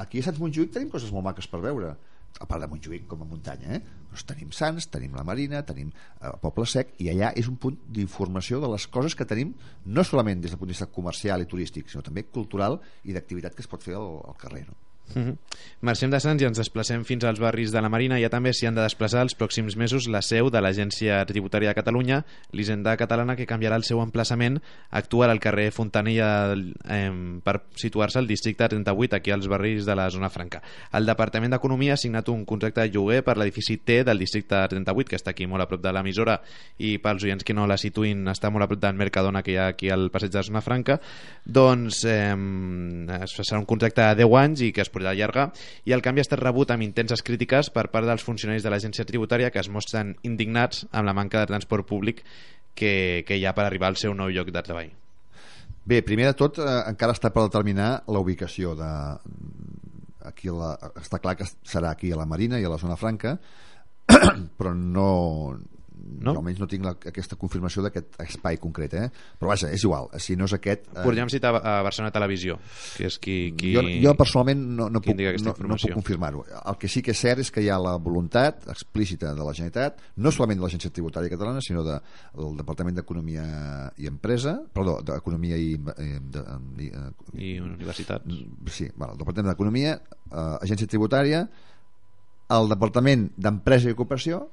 [0.00, 1.92] aquí a Sant Montjuïc tenim coses molt maques per veure
[2.40, 3.80] a part de Montjuïc com a muntanya eh?
[4.10, 7.58] doncs tenim Sants, tenim la Marina tenim el eh, Poble Sec i allà és un
[7.60, 9.52] punt d'informació de les coses que tenim
[9.84, 13.54] no solament des del punt de vista comercial i turístic sinó també cultural i d'activitat
[13.56, 14.78] que es pot fer al, al carrer no?
[15.14, 15.36] Uh -huh.
[15.82, 18.18] Marxem de Sants i ens desplacem fins als barris de la Marina.
[18.20, 21.74] Ja també s'hi han de desplaçar els pròxims mesos la seu de l'Agència Tributària de
[21.74, 26.54] Catalunya, l'Hisenda Catalana, que canviarà el seu emplaçament, actuarà al carrer Fontanella
[26.88, 30.62] eh, per situar-se al districte 38, aquí als barris de la zona franca.
[30.92, 35.10] El Departament d'Economia ha signat un contracte de lloguer per l'edifici T del districte 38,
[35.10, 36.40] que està aquí molt a prop de l'emissora,
[36.78, 39.56] i pels oients que no la situin, està molt a prop del Mercadona, que hi
[39.56, 41.00] ha aquí al passeig de la zona franca.
[41.44, 42.36] Doncs eh,
[43.26, 45.50] serà un contracte de 10 anys i que es podrà allargar
[45.88, 49.08] i el canvi ha estat rebut amb intenses crítiques per part dels funcionaris de l'agència
[49.08, 52.22] tributària que es mostren indignats amb la manca de transport públic
[52.74, 54.92] que, que hi ha per arribar al seu nou lloc de treball.
[55.84, 58.92] Bé, primer de tot, eh, encara està per determinar la ubicació de...
[60.28, 60.76] Aquí la...
[61.00, 63.34] està clar que serà aquí a la Marina i a la zona franca,
[64.58, 65.08] però no,
[66.02, 66.34] no?
[66.36, 69.06] almenys no tinc la, aquesta confirmació d'aquest espai concret eh?
[69.38, 71.00] però vaja, és igual, si no és aquest eh...
[71.02, 72.58] podríem citar a Barcelona Televisió
[72.96, 73.72] que és qui, qui...
[73.76, 77.22] Jo, jo personalment no, no, puc, no, no puc confirmar-ho el que sí que és
[77.24, 80.92] cert és que hi ha la voluntat explícita de la Generalitat no solament de l'Agència
[80.94, 81.98] Tributària Catalana sinó de,
[82.36, 83.44] del Departament d'Economia
[83.98, 86.46] i Empresa perdó, d'Economia i, eh, de,
[86.78, 87.04] de, de,
[87.38, 88.40] i Universitats
[88.72, 91.46] sí, bueno, el Departament d'Economia eh, Agència Tributària
[92.52, 94.46] el Departament d'Empresa i Ocupació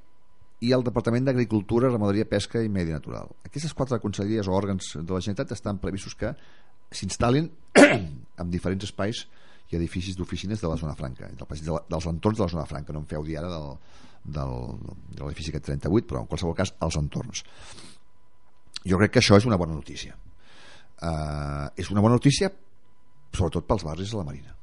[0.59, 3.29] i el Departament d'Agricultura, Ramaderia, Pesca i Medi Natural.
[3.47, 6.33] Aquestes quatre conselleries o òrgans de la Generalitat estan previstos que
[6.91, 7.47] s'instal·lin
[8.41, 9.23] en diferents espais
[9.69, 12.67] i edificis d'oficines de la zona franca, del de la, dels entorns de la zona
[12.67, 12.93] franca.
[12.93, 13.69] No em feu dir ara del,
[14.25, 14.55] del,
[15.13, 17.45] de l'edifici aquest 38, però en qualsevol cas als entorns.
[18.83, 20.17] Jo crec que això és una bona notícia.
[20.99, 22.49] Uh, és una bona notícia
[23.31, 24.58] sobretot pels barris de la Marina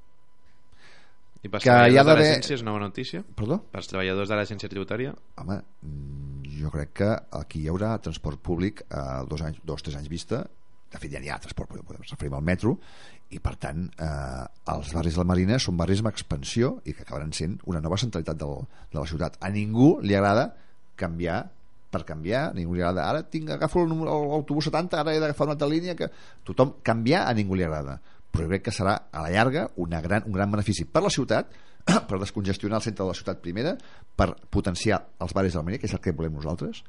[1.42, 3.22] i pels que treballadors de l'agència és una bona notícia?
[3.38, 3.60] Perdó?
[3.72, 5.14] Pels treballadors de l'agència tributària?
[5.42, 7.10] Home, mm, jo crec que
[7.40, 10.46] aquí hi haurà transport públic a dos, anys, dos tres anys vista
[10.92, 12.76] de fet ja n'hi ha transport públic, podem referir al metro
[13.34, 17.02] i per tant eh, els barris de la Marina són barris amb expansió i que
[17.02, 18.62] acabaran sent una nova centralitat del,
[18.92, 20.52] de la ciutat a ningú li agrada
[20.96, 21.42] canviar
[21.90, 25.54] per canviar, a ningú li agrada ara tinc, agafo l'autobús 70, ara he d'agafar una
[25.56, 26.08] altra línia que
[26.44, 28.00] tothom, canviar a ningú li agrada
[28.36, 31.54] però crec que serà a la llarga una gran, un gran benefici per la ciutat
[32.08, 33.76] per descongestionar el centre de la ciutat primera
[34.16, 36.82] per potenciar els barris de la Marina que és el que volem nosaltres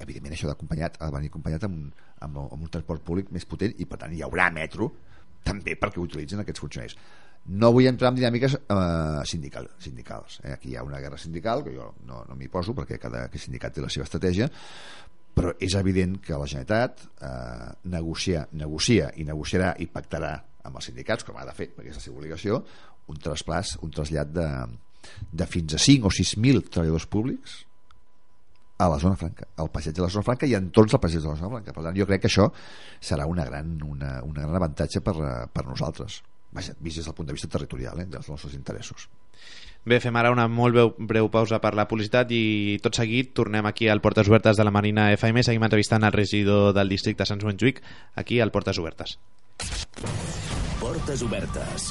[0.00, 3.88] evidentment això ha de venir acompanyat amb, amb, amb un transport públic més potent i
[3.88, 4.90] per tant hi haurà metro
[5.44, 6.96] també perquè utilitzen aquests funcionaris
[7.60, 10.52] no vull entrar en dinàmiques eh, sindical, sindicals eh?
[10.52, 13.78] aquí hi ha una guerra sindical que jo no, no m'hi poso perquè cada sindicat
[13.78, 14.50] té la seva estratègia
[15.34, 20.34] però és evident que la Generalitat eh, negocia, negocia i negociarà i pactarà
[20.64, 22.62] amb els sindicats, com ha de fer, perquè és la seva obligació,
[23.10, 24.46] un trasplàs, un trasllat de,
[25.32, 27.60] de fins a 5 o 6.000 treballadors públics
[28.80, 31.20] a la zona franca, al passeig de la zona franca i en tots el passeig
[31.20, 31.74] de la zona franca.
[31.76, 32.48] Per tant, jo crec que això
[33.00, 35.16] serà una gran, una, una gran avantatge per,
[35.52, 39.08] per nosaltres, Vaja, vist des del punt de vista territorial, eh, dels nostres interessos.
[39.86, 43.64] Bé, fem ara una molt breu, breu pausa per la publicitat i tot seguit tornem
[43.66, 45.44] aquí al Portes Obertes de la Marina FM.
[45.46, 47.80] Seguim entrevistant el regidor del districte Sant Montjuïc
[48.20, 49.16] aquí al Portes Obertes.
[50.80, 51.90] Portes Obertes.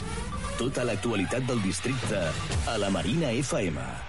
[0.60, 2.22] Tota l'actualitat del districte
[2.68, 4.09] a la Marina FM.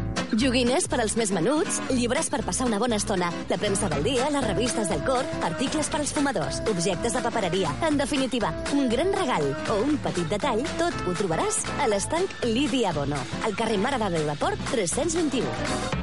[0.31, 4.29] Joguines per als més menuts, llibres per passar una bona estona, la premsa del dia,
[4.31, 7.73] les revistes del cor, articles per als fumadors, objectes de papereria.
[7.83, 12.95] En definitiva, un gran regal o un petit detall, tot ho trobaràs a l'estanc Lídia
[12.95, 15.99] Bono, al carrer Mare de Déu de Port 321.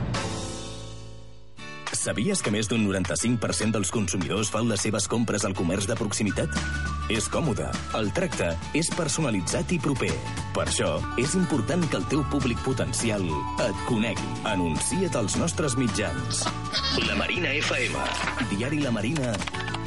[1.97, 6.98] Sabies que més d'un 95% dels consumidors fan les seves compres al comerç de proximitat?
[7.09, 7.65] És còmode,
[7.97, 10.13] el tracte és personalitzat i proper.
[10.53, 13.25] Per això, és important que el teu públic potencial
[13.65, 14.29] et conegui.
[14.53, 16.45] Anuncia't als nostres mitjans.
[17.07, 18.05] La Marina FM,
[18.53, 19.33] Diari La Marina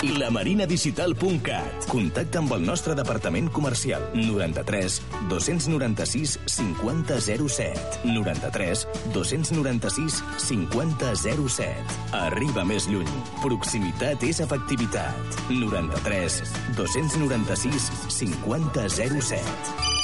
[0.04, 1.88] i lamarinadigital.cat.
[1.92, 5.00] Contacta amb el nostre departament comercial 93
[5.30, 13.10] 296 5007 93 296 5007 Arriba més lluny.
[13.44, 15.42] Proximitat és efectivitat.
[15.50, 16.42] 93
[16.78, 17.90] 296
[18.20, 20.01] 5007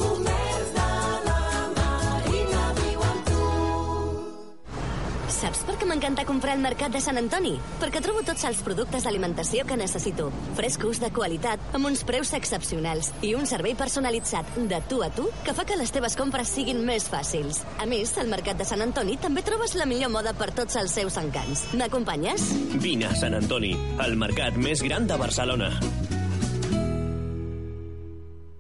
[5.37, 7.53] Saps per què m'encanta comprar al Mercat de Sant Antoni?
[7.83, 10.31] Perquè trobo tots els productes d'alimentació que necessito.
[10.57, 15.29] Frescos, de qualitat, amb uns preus excepcionals i un servei personalitzat de tu a tu
[15.45, 17.61] que fa que les teves compres siguin més fàcils.
[17.77, 20.97] A més, al Mercat de Sant Antoni també trobes la millor moda per tots els
[20.97, 21.69] seus encants.
[21.77, 22.49] M'acompanyes?
[22.81, 23.77] Vine a Sant Antoni,
[24.09, 25.75] el mercat més gran de Barcelona.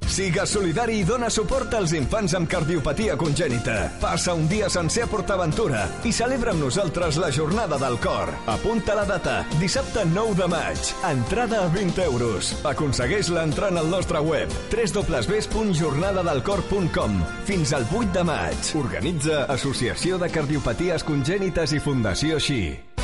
[0.06, 3.90] Siga solidari i dona suport als infants amb cardiopatia congènita.
[4.00, 8.30] Passa un dia sencer a PortAventura i celebra amb nosaltres la Jornada del Cor.
[8.46, 10.78] Apunta la data, dissabte 9 de maig.
[11.10, 12.54] Entrada a 20 euros.
[12.64, 18.74] Aconsegueix-la al nostre web www.jornadadelcor.com fins al 8 de maig.
[18.78, 22.95] Organitza Associació de Cardiopaties Congènites i Fundació Xi.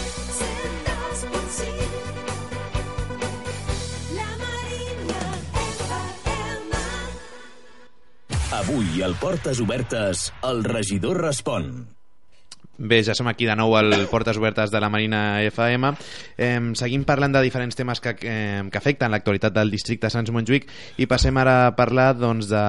[8.73, 11.91] Avui, al Portes Obertes, el regidor respon.
[12.79, 15.91] Bé, ja som aquí de nou al Portes Obertes de la Marina FM.
[16.41, 20.33] Eh, seguim parlant de diferents temes que, eh, que afecten l'actualitat del districte de Sants
[20.33, 20.65] Montjuïc
[20.97, 22.65] i passem ara a parlar doncs, de,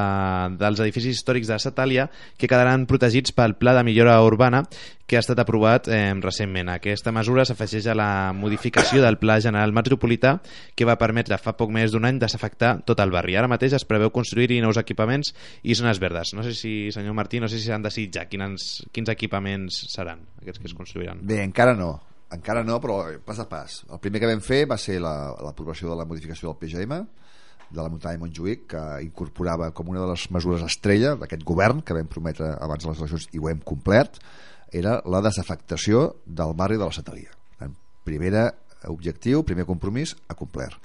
[0.60, 4.66] dels edificis històrics de Satàlia que quedaran protegits pel Pla de Millora Urbana
[5.06, 6.72] que ha estat aprovat eh, recentment.
[6.74, 10.38] Aquesta mesura s'afegeix a la modificació del Pla General Metropolità
[10.76, 13.36] que va permetre fa poc més d'un any desafectar tot el barri.
[13.36, 15.34] Ara mateix es preveu construir-hi nous equipaments
[15.64, 16.34] i zones verdes.
[16.38, 20.24] No sé si, senyor Martí, no sé si s'han decidit ja quins, quins equipaments seran
[20.42, 21.22] aquests que es construiran.
[21.28, 21.98] Bé, encara no.
[22.34, 23.84] Encara no, però pas a pas.
[23.92, 27.04] El primer que vam fer va ser l'aprovació la, de la modificació del PGM,
[27.74, 31.82] de la muntanya de Montjuïc, que incorporava com una de les mesures estrella d'aquest govern
[31.86, 34.18] que vam prometre abans de les eleccions i ho hem complert,
[34.74, 37.32] era la desafectació del barri de la Satalia.
[38.04, 38.50] Primera
[38.92, 40.82] objectiu, primer compromís, a complert.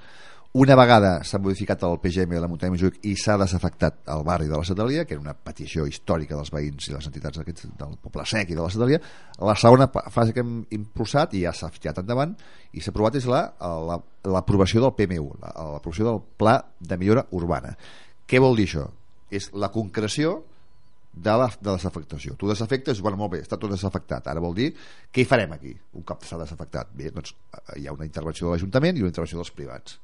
[0.56, 4.46] Una vegada s'ha modificat el PGM de la muntanya Montjuïc i s'ha desafectat el barri
[4.48, 8.24] de la Satalia, que era una petició hístorica dels veïns i les entitats del poble
[8.24, 9.00] sec i de la Satalia,
[9.44, 12.32] la segona fase que hem impulsat i ja s'ha fiat endavant
[12.72, 17.74] i s'ha aprovat és l'aprovació la, la, del PMU, l'aprovació del Pla de Millora Urbana.
[18.24, 18.88] Què vol dir això?
[19.28, 20.38] És la concreció
[21.18, 22.36] de la de desafectació.
[22.38, 24.28] Tu desafectes, bueno, molt bé, està tot desafectat.
[24.30, 24.68] Ara vol dir,
[25.12, 26.92] què hi farem aquí, un cop s'ha desafectat?
[26.94, 27.34] Bé, doncs
[27.76, 29.98] hi ha una intervenció de l'Ajuntament i una intervenció dels privats.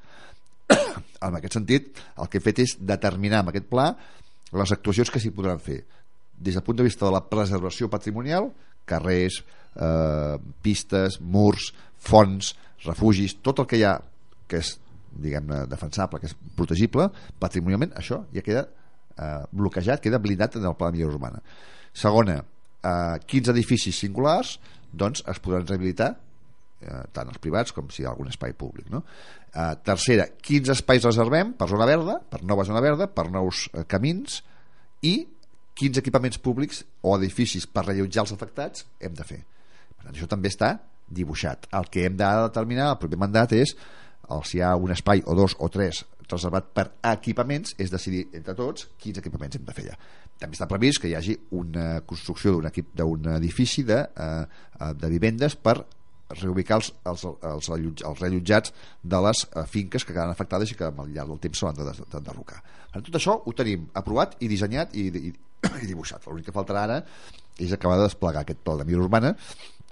[1.26, 3.90] en aquest sentit, el que he fet és determinar amb aquest pla
[4.54, 5.82] les actuacions que s'hi podran fer
[6.34, 8.50] des del punt de vista de la preservació patrimonial,
[8.88, 9.40] carrers,
[9.74, 12.54] eh, pistes, murs, fonts,
[12.84, 13.96] refugis, tot el que hi ha
[14.50, 14.74] que és
[15.14, 17.06] diguem-ne defensable, que és protegible
[17.42, 18.66] patrimonialment, això ja queda
[19.18, 21.42] eh, bloquejat, queda blindat en el pla de millora urbana.
[21.94, 24.58] Segona, eh, quins edificis singulars
[24.94, 26.14] doncs es podran rehabilitar
[26.84, 28.88] eh, tant els privats com si hi ha algun espai públic.
[28.92, 29.02] No?
[29.50, 33.84] Eh, tercera, quins espais reservem per zona verda, per nova zona verda, per nous eh,
[33.88, 34.40] camins
[35.04, 35.16] i
[35.74, 39.40] quins equipaments públics o edificis per rellotjar els afectats hem de fer.
[39.96, 40.76] Per tant, això també està
[41.14, 41.68] dibuixat.
[41.74, 43.74] El que hem de determinar, el proper mandat, és
[44.30, 48.26] el, si hi ha un espai o dos o tres reservat per equipaments, és decidir
[48.32, 49.98] entre tots quins equipaments hem de fer allà.
[50.40, 54.46] També està previst que hi hagi una construcció d'un equip d'un edifici de, eh,
[54.80, 55.78] eh, de vivendes per
[56.34, 58.72] reubicar els, els, els, els, rellotjats
[59.02, 62.62] de les eh, finques que quedan afectades i que al llarg del temps s'han d'enderrocar.
[62.94, 65.34] Tot això ho tenim aprovat i dissenyat i, i,
[65.82, 66.26] i dibuixat.
[66.26, 66.98] L'únic que faltarà ara
[67.60, 69.34] és acabar de desplegar aquest pla de mira urbana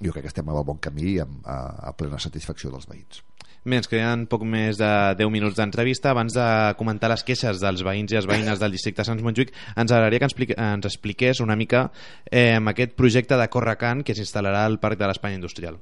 [0.03, 1.59] jo crec que estem a bon camí amb, a,
[1.91, 3.23] a plena satisfacció dels veïns.
[3.63, 4.89] Bé, ens queden poc més de
[5.21, 6.11] 10 minuts d'entrevista.
[6.11, 6.45] Abans de
[6.75, 10.19] comentar les queixes dels veïns i les veïnes del districte de Sants Montjuïc, ens agradaria
[10.19, 11.85] que ens, expliqués una mica
[12.27, 15.79] eh, aquest projecte de Correcant que s'instal·larà al Parc de l'Espanya Industrial.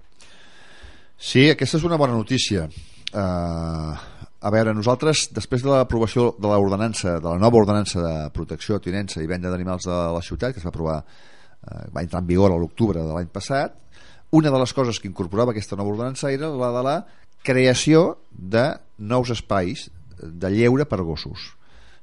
[1.16, 2.66] Sí, aquesta és una bona notícia.
[3.14, 3.96] Uh,
[4.40, 9.24] a veure, nosaltres, després de l'aprovació de l'ordenança, de la nova ordenança de protecció, tinença
[9.24, 12.52] i venda d'animals de la ciutat, que es va aprovar, uh, va entrar en vigor
[12.52, 13.80] a l'octubre de l'any passat,
[14.36, 16.96] una de les coses que incorporava aquesta nova ordenança era la de la
[17.46, 18.66] creació de
[18.98, 19.88] nous espais
[20.20, 21.54] de lleure per gossos.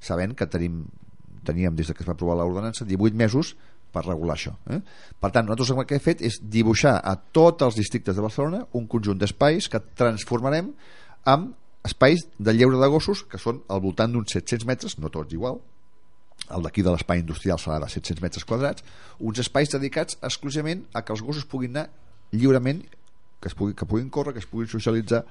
[0.01, 0.85] Sabent que tenim,
[1.45, 3.55] teníem des que es va aprovar l'ordenança 18 mesos
[3.93, 4.81] per regular això eh?
[5.21, 8.65] per tant nosaltres el que hem fet és dibuixar a tots els districtes de Barcelona
[8.77, 10.73] un conjunt d'espais que transformarem
[11.33, 11.47] en
[11.87, 15.61] espais de lleure de gossos que són al voltant d'uns 700 metres no tots igual.
[16.53, 18.83] El d'aquí de l'espai industrial serà de 700 metres quadrats.
[19.19, 21.87] Uns espais dedicats exclusivament a que els gossos puguin anar
[22.31, 22.83] lliurement
[23.41, 25.23] que, es pugui, que puguin córrer, que es puguin socialitzar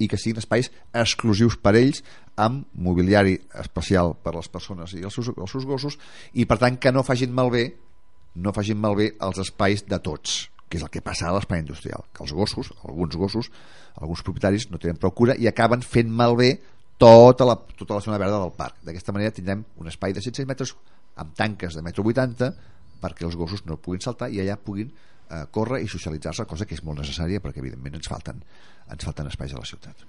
[0.00, 2.02] i que siguin espais exclusius per ells
[2.40, 5.98] amb mobiliari especial per a les persones i els seus, els seus gossos
[6.32, 7.66] i per tant que no facin malbé
[8.40, 12.06] no facin malbé els espais de tots que és el que passa a l'espai industrial
[12.16, 13.52] que els gossos, alguns gossos
[14.00, 16.54] alguns propietaris no tenen prou cura i acaben fent malbé
[17.02, 18.76] tota la, tota la zona verda del parc.
[18.86, 20.74] D'aquesta manera tindrem un espai de 106 metres
[21.18, 22.52] amb tanques de metro 80
[23.02, 24.92] perquè els gossos no puguin saltar i allà puguin
[25.32, 28.42] eh, córrer i socialitzar-se, cosa que és molt necessària perquè evidentment ens falten,
[28.92, 30.04] ens falten espais a la ciutat.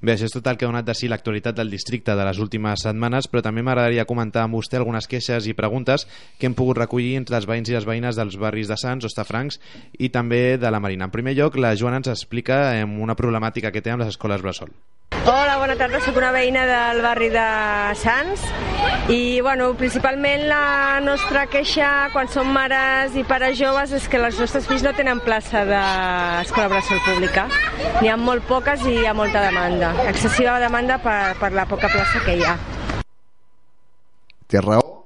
[0.00, 2.40] Bé, això és tot el que ha donat de si l'actualitat del districte de les
[2.42, 6.06] últimes setmanes, però també m'agradaria comentar amb vostè algunes queixes i preguntes
[6.38, 9.60] que hem pogut recollir entre els veïns i les veïnes dels barris de Sants, Ostafrancs
[9.98, 11.08] i també de la Marina.
[11.08, 14.72] En primer lloc, la Joana ens explica una problemàtica que té amb les escoles Bressol.
[15.28, 17.42] Hola, bona tarda, sóc una veïna del barri de
[18.00, 18.46] Sants
[19.12, 24.40] i bueno, principalment la nostra queixa quan som mares i pares joves és que els
[24.40, 27.44] nostres fills no tenen plaça d'escola bressol pública.
[27.98, 31.92] N'hi ha molt poques i hi ha molta demanda, excessiva demanda per, per la poca
[31.92, 32.56] plaça que hi ha.
[34.48, 35.04] Té raó,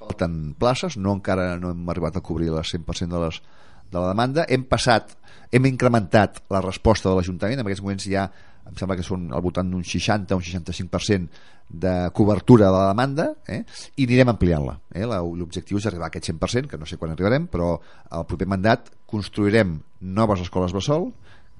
[0.00, 3.44] falten places, no encara no hem arribat a cobrir el 100% de, les,
[3.92, 4.48] de la demanda.
[4.48, 5.12] Hem passat,
[5.52, 8.30] hem incrementat la resposta de l'Ajuntament, en aquests moments hi ha
[8.68, 11.28] em sembla que són al voltant d'un 60 o un 65%
[11.68, 13.62] de cobertura de la demanda eh?
[13.96, 15.04] i anirem ampliant-la eh?
[15.04, 17.74] l'objectiu és arribar a aquest 100% que no sé quan arribarem però
[18.10, 21.10] al proper mandat construirem noves escoles Bressol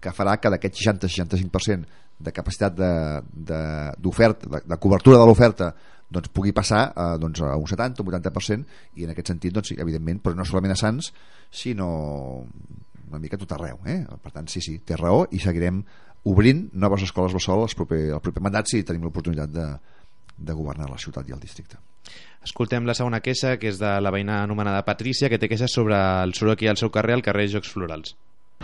[0.01, 5.73] que farà que d'aquest 60-65% de capacitat d'oferta de, de, de, cobertura de l'oferta
[6.09, 8.65] doncs pugui passar a, doncs, a un 70 o un 80%
[8.97, 11.13] i en aquest sentit, doncs, evidentment, però no solament a Sants
[11.53, 11.89] sinó
[13.09, 14.01] una mica tot arreu eh?
[14.23, 15.83] per tant sí, sí, té raó i seguirem
[16.25, 19.69] obrint noves escoles Bressol el proper, el proper mandat si tenim l'oportunitat de,
[20.39, 21.79] de governar la ciutat i el districte.
[22.45, 25.99] Escoltem la segona queixa, que és de la veïna anomenada Patrícia, que té queixes sobre
[26.23, 28.15] el soroll aquí al seu carrer, al carrer Jocs Florals.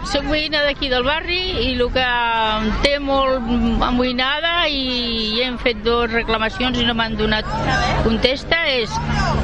[0.04, 2.04] Soc veïna d'aquí del barri i el que
[2.84, 7.48] té molt amoïnada i hem fet dues reclamacions i no m'han donat
[8.04, 8.92] contesta és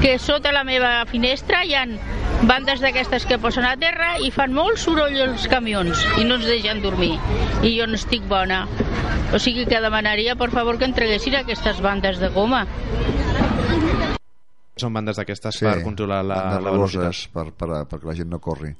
[0.02, 1.96] que sota la meva finestra hi han
[2.50, 6.46] bandes d'aquestes que posen a terra i fan molt soroll els camions i no ens
[6.46, 7.16] deixen dormir.
[7.64, 8.62] I jo no estic bona.
[9.32, 12.66] O sigui que demanaria per favor que entreguessin aquestes bandes de goma.
[14.80, 17.26] Són bandes d'aquestes sí, per controlar la, la velocitat.
[17.34, 18.74] per, per, perquè la gent no corri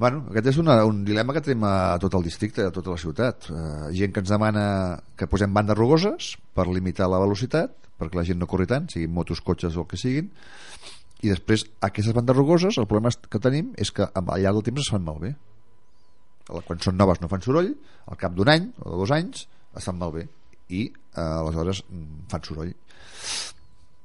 [0.00, 3.00] Bueno, aquest és una, un dilema que tenim a tot el districte, a tota la
[3.00, 3.50] ciutat.
[3.52, 4.62] Uh, gent que ens demana
[5.20, 9.12] que posem bandes rugoses per limitar la velocitat, perquè la gent no corri tant, siguin
[9.12, 10.30] motos, cotxes o el que siguin,
[11.20, 14.86] i després aquestes bandes rugoses el problema que tenim és que al llarg del temps
[14.86, 15.34] es fan malbé.
[16.48, 17.68] Quan són noves no fan soroll
[18.08, 19.44] al cap d'un any o de dos anys
[19.76, 20.24] es fan malbé.
[20.72, 22.72] I eh, aleshores mm, fan soroll.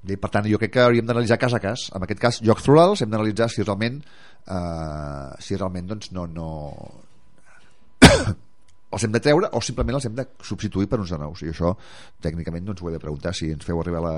[0.06, 1.88] I per tant jo crec que hauríem d'analitzar cas a cas.
[1.96, 4.04] En aquest cas jocs florals hem d'analitzar si realment
[4.48, 6.50] eh, si realment doncs no, no
[8.96, 11.43] els hem de treure o simplement els hem de substituir per uns de nous.
[11.43, 11.74] I això
[12.24, 13.34] tècnicament doncs ho he de preguntar.
[13.36, 14.16] Si ens feu arribar la,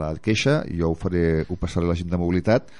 [0.00, 2.72] la queixa, jo ho, faré, ho passaré a la gent de mobilitat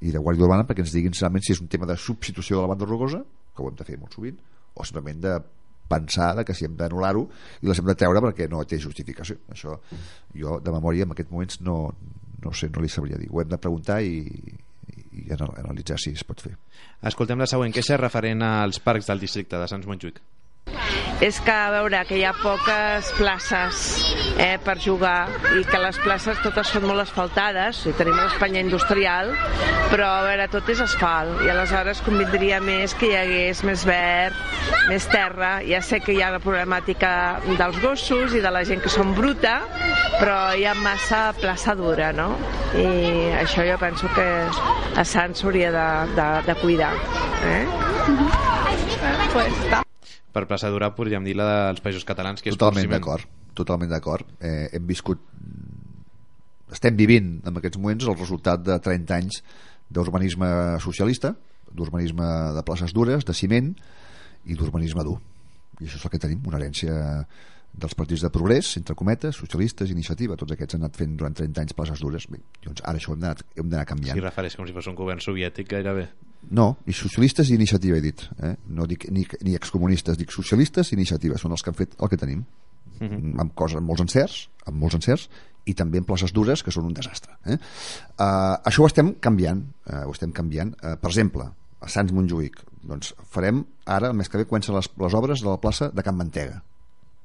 [0.00, 2.64] i de Guàrdia Urbana perquè ens diguin realment si és un tema de substitució de
[2.64, 3.20] la banda rugosa,
[3.54, 4.38] que ho hem de fer molt sovint,
[4.74, 5.34] o simplement de
[5.90, 7.24] pensar de que si hem d'anul·lar-ho
[7.60, 9.40] i les hem de treure perquè no té justificació.
[9.50, 9.74] Això
[10.38, 11.76] jo de memòria en aquests moments no,
[12.44, 13.28] no sé, no li sabria dir.
[13.32, 14.22] Ho hem de preguntar i,
[15.12, 16.54] i analitzar si es pot fer.
[17.10, 20.20] Escoltem la següent queixa referent als parcs del districte de Sants Montjuïc
[21.20, 23.80] és que, a veure, que hi ha poques places
[24.40, 29.34] eh, per jugar i que les places totes són molt asfaltades, i tenim l'Espanya industrial,
[29.90, 34.38] però, a veure, tot és asfalt, i aleshores convindria més que hi hagués més verd,
[34.88, 35.58] més terra.
[35.66, 37.12] Ja sé que hi ha la problemàtica
[37.50, 39.58] dels gossos i de la gent que són bruta,
[40.16, 42.30] però hi ha massa plaça dura, no?
[42.80, 44.26] I això jo penso que
[44.96, 45.86] a Sants s'hauria de,
[46.16, 46.94] de, de cuidar.
[47.44, 47.62] Eh?
[49.34, 49.86] Pues,
[50.34, 53.28] per plaça dura podríem dir la dels països catalans que és totalment d'acord
[53.58, 55.22] totalment d'acord eh, hem viscut
[56.70, 59.42] estem vivint en aquests moments el resultat de 30 anys
[59.90, 60.50] d'urbanisme
[60.82, 61.34] socialista
[61.70, 62.26] d'urbanisme
[62.56, 63.74] de places dures, de ciment
[64.46, 65.18] i d'urbanisme dur
[65.80, 67.24] i això és el que tenim, una herència
[67.70, 71.62] dels partits de progrés, entre cometes, socialistes, iniciativa, tots aquests han anat fent durant 30
[71.62, 72.26] anys places dures.
[72.30, 74.18] Bé, doncs ara això hem d'anar canviant.
[74.18, 76.08] Si refereix com si fos un govern soviètic gairebé.
[76.50, 78.24] No, i socialistes i iniciativa he dit.
[78.42, 78.54] Eh?
[78.74, 81.38] No dic ni, ni excomunistes, dic socialistes i iniciativa.
[81.38, 82.44] Són els que han fet el que tenim.
[83.00, 83.08] Mhm.
[83.08, 83.40] -huh.
[83.40, 85.28] amb coses, amb molts encerts, amb molts encerts,
[85.64, 87.32] i també en places dures que són un desastre.
[87.44, 87.56] Eh?
[88.18, 89.62] Uh, això ho estem canviant.
[89.86, 90.74] Uh, ho estem canviant.
[90.82, 91.44] Uh, per exemple,
[91.80, 95.48] a Sants Montjuïc, doncs farem ara, el mes que ve, comencen les, les obres de
[95.48, 96.62] la plaça de Can Mantega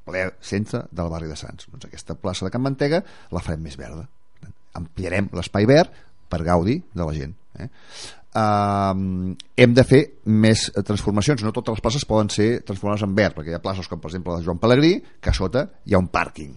[0.05, 1.67] ple centre del barri de Sants.
[1.71, 3.01] Doncs aquesta plaça de Can Mantega
[3.33, 4.05] la farem més verda.
[4.77, 5.93] Ampliarem l'espai verd
[6.29, 7.33] per gaudi de la gent.
[7.59, 7.69] Eh?
[8.35, 11.43] Uh, hem de fer més transformacions.
[11.45, 14.11] No totes les places poden ser transformades en verd, perquè hi ha places com per
[14.11, 16.53] exemple la Joan Pelegrí, que a sota hi ha un pàrquing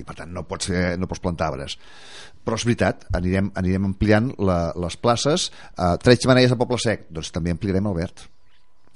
[0.00, 1.76] i per tant no pots, ser, no pots plantar arbres
[2.46, 7.08] però és veritat, anirem, anirem ampliant la, les places uh, Treig Manelles de Poble Sec,
[7.12, 8.24] doncs també ampliarem el verd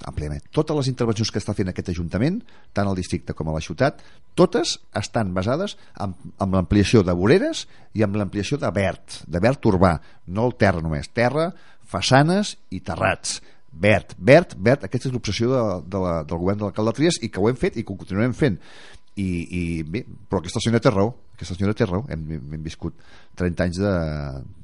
[0.03, 0.43] àmpliament.
[0.53, 2.41] Totes les intervencions que està fent aquest Ajuntament,
[2.75, 4.01] tant al districte com a la ciutat,
[4.35, 7.65] totes estan basades en, en l'ampliació de voreres
[7.95, 9.95] i en l'ampliació de verd, de verd urbà,
[10.27, 11.51] no el terra només, terra,
[11.87, 13.39] façanes i terrats.
[13.75, 17.31] Verd, verd, verd, aquesta és l'obsessió de, de la, del govern de l'alcalde Trias i
[17.31, 18.59] que ho hem fet i que ho continuarem fent
[19.19, 22.97] i, i bé, però aquesta senyora té raó aquesta senyora té raó, hem, hem viscut
[23.39, 23.93] 30 anys de,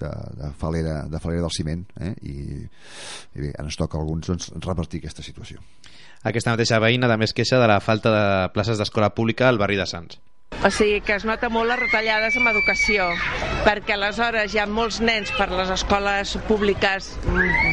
[0.01, 2.13] de, de, falera, de falera del ciment eh?
[2.23, 2.35] I,
[3.35, 5.61] i bé, ens toca a alguns doncs, revertir aquesta situació
[6.23, 9.79] aquesta mateixa veïna també es queixa de la falta de places d'escola pública al barri
[9.79, 10.21] de Sants
[10.63, 13.07] o sigui que es nota molt les retallades en educació,
[13.65, 17.07] perquè aleshores hi ha molts nens per les escoles públiques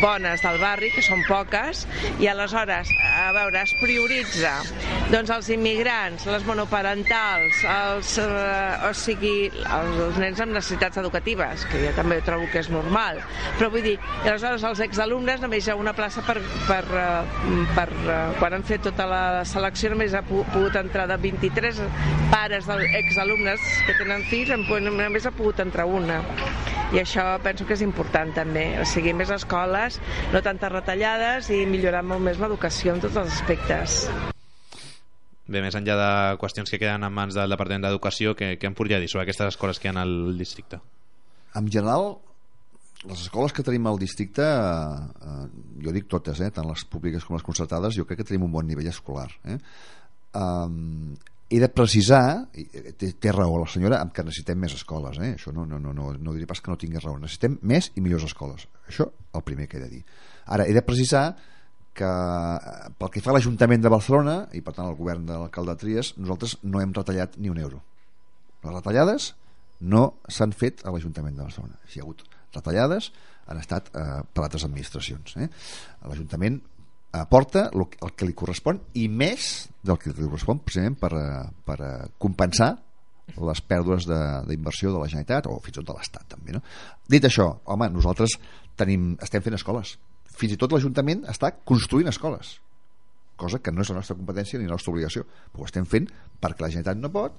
[0.01, 1.85] bones del barri, que són poques,
[2.23, 4.55] i aleshores, a veure, es prioritza
[5.13, 11.67] doncs els immigrants, les monoparentals, els, eh, o sigui, els, els nens amb necessitats educatives,
[11.69, 13.21] que jo també trobo que és normal,
[13.61, 17.89] però vull dir, aleshores els exalumnes només hi ha una plaça per, per, eh, per,
[17.93, 21.85] per eh, quan han fet tota la selecció només ha pogut entrar de 23
[22.33, 22.68] pares
[22.99, 26.21] exalumnes que tenen fills només ha pogut entrar una
[26.93, 30.01] i això penso que és important també o sigui, més escoles,
[30.33, 34.05] no tantes retallades i millorar molt més l'educació en tots els aspectes
[35.49, 38.75] Bé, més enllà de qüestions que queden en mans del Departament d'Educació, què, què em
[38.77, 40.77] podria dir sobre aquestes escoles que hi ha al districte?
[41.57, 42.19] En general,
[43.09, 45.47] les escoles que tenim al districte, eh,
[45.85, 48.53] jo dic totes, eh, tant les públiques com les concertades, jo crec que tenim un
[48.53, 49.31] bon nivell escolar.
[49.49, 49.57] Eh?
[50.37, 51.17] Um,
[51.49, 55.35] he de precisar, eh, té, té raó la senyora, que necessitem més escoles, eh?
[55.39, 58.05] això no, no, no, no, no diré pas que no tingués raó, necessitem més i
[58.05, 60.03] millors escoles, això el primer que he de dir.
[60.47, 61.31] Ara, he de precisar
[61.99, 65.37] que eh, pel que fa a l'Ajuntament de Barcelona i per tant al govern de
[65.37, 67.83] l'alcalde Trias nosaltres no hem retallat ni un euro
[68.63, 69.33] les retallades
[69.95, 72.25] no s'han fet a l'Ajuntament de Barcelona si hi ha hagut
[72.55, 73.11] retallades
[73.49, 75.49] han estat eh, per altres administracions eh?
[76.07, 76.61] l'Ajuntament
[77.13, 81.47] aporta el, el que li correspon i més del que li correspon precisament per, eh,
[81.65, 82.75] per eh, compensar
[83.37, 86.63] les pèrdues d'inversió de, de la Generalitat o fins i tot de l'Estat també, no?
[87.09, 88.39] dit això, home, nosaltres
[88.81, 89.97] tenim, estem fent escoles
[90.39, 92.59] fins i tot l'Ajuntament està construint escoles
[93.39, 96.09] cosa que no és la nostra competència ni la nostra obligació però ho estem fent
[96.41, 97.37] perquè la Generalitat no pot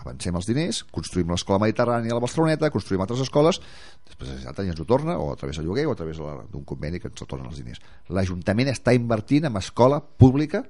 [0.00, 3.60] avancem els diners, construïm l'escola mediterrània a la Barceloneta, construïm altres escoles
[4.08, 7.00] després ja ens ho torna, o a través del lloguer o a través d'un conveni
[7.00, 10.64] que ens tornen els diners l'Ajuntament està invertint en escola pública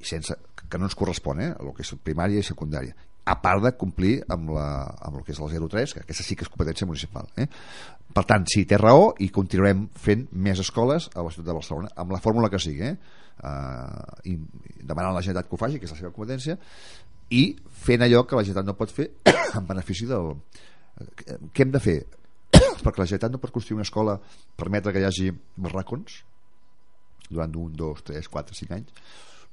[0.00, 0.36] i sense,
[0.68, 4.18] que no ens correspon eh, el que és primària i secundària a part de complir
[4.28, 4.68] amb, la,
[5.00, 7.48] amb el que és el 03 que aquesta sí que és competència municipal eh?
[8.14, 11.92] per tant, sí, té raó i continuarem fent més escoles a la ciutat de Barcelona
[11.96, 12.96] amb la fórmula que sigui eh?
[13.34, 14.36] Uh, i
[14.86, 16.54] demanant a la Generalitat que ho faci que és la seva competència
[17.34, 17.44] i
[17.84, 19.10] fent allò que la Generalitat no pot fer
[19.58, 20.34] en benefici del...
[21.52, 21.98] Què hem de fer?
[22.84, 24.16] Perquè la Generalitat no pot construir una escola
[24.60, 26.22] permetre que hi hagi barracons
[27.28, 28.92] durant un, dos, tres, quatre, cinc anys.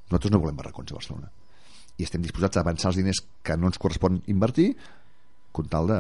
[0.10, 1.32] Nosaltres no volem barracons a Barcelona.
[1.98, 4.72] I estem disposats a avançar els diners que no ens correspon invertir
[5.56, 6.00] con tal de,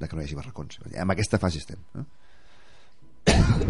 [0.00, 0.80] de que no hi hagi barracons.
[0.92, 1.80] En aquesta fase estem.
[1.96, 2.04] Eh?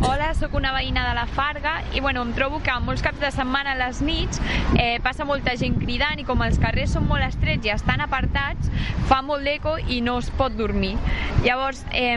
[0.02, 3.30] Hola, sóc una veïna de la Farga i bueno, em trobo que molts caps de
[3.34, 4.40] setmana a les nits
[4.78, 8.72] eh, passa molta gent cridant i com els carrers són molt estrets i estan apartats,
[9.10, 10.94] fa molt d'eco i no es pot dormir.
[11.44, 12.16] Llavors, eh,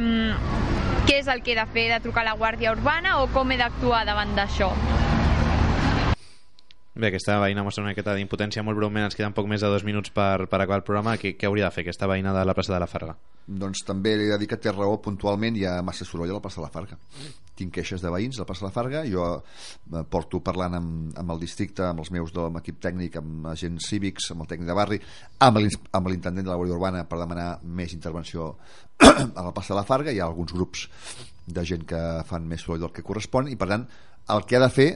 [1.03, 1.89] què és el que he de fer?
[1.89, 4.71] He de trucar a la Guàrdia Urbana o com he d'actuar davant d'això?
[6.93, 9.81] Bé, aquesta veïna mostra una miqueta d'impotència molt breument, ens queden poc més de dos
[9.81, 11.15] minuts per, per acabar el programa.
[11.17, 13.15] Què, què hauria de fer aquesta veïna de la plaça de la Farga?
[13.47, 16.35] Doncs també li he de dir que té raó puntualment, hi ha massa soroll a
[16.37, 16.99] la plaça de la Farga.
[17.57, 21.15] Tinc queixes de veïns de la plaça de la Farga, jo eh, porto parlant amb,
[21.17, 24.69] amb el districte, amb els meus de l'equip tècnic, amb agents cívics, amb el tècnic
[24.69, 25.01] de barri,
[25.41, 25.57] amb
[26.13, 28.51] l'intendent de la Guàrdia Urbana per demanar més intervenció
[29.01, 30.85] a la plaça de la Farga, hi ha alguns grups
[31.49, 33.89] de gent que fan més soroll del que correspon i per tant
[34.37, 34.89] el que ha de fer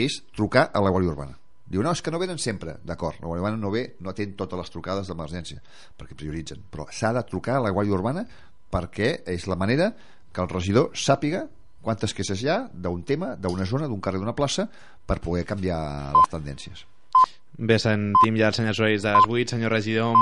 [0.00, 1.41] és trucar a la Guàrdia Urbana
[1.72, 2.76] Diu, no, és que no venen sempre.
[2.84, 5.62] D'acord, la Guàrdia Urbana no ve, no atén totes les trucades d'emergència,
[5.96, 6.60] perquè prioritzen.
[6.68, 8.26] Però s'ha de trucar a la Guàrdia Urbana
[8.72, 9.90] perquè és la manera
[10.32, 11.46] que el regidor sàpiga
[11.82, 14.68] quantes queixes hi ha d'un tema, d'una zona, d'un carrer, d'una plaça,
[15.06, 15.80] per poder canviar
[16.14, 16.84] les tendències.
[17.52, 19.52] Bé, sentim ja els senyors horaris de les 8.
[19.52, 20.14] Senyor regidor,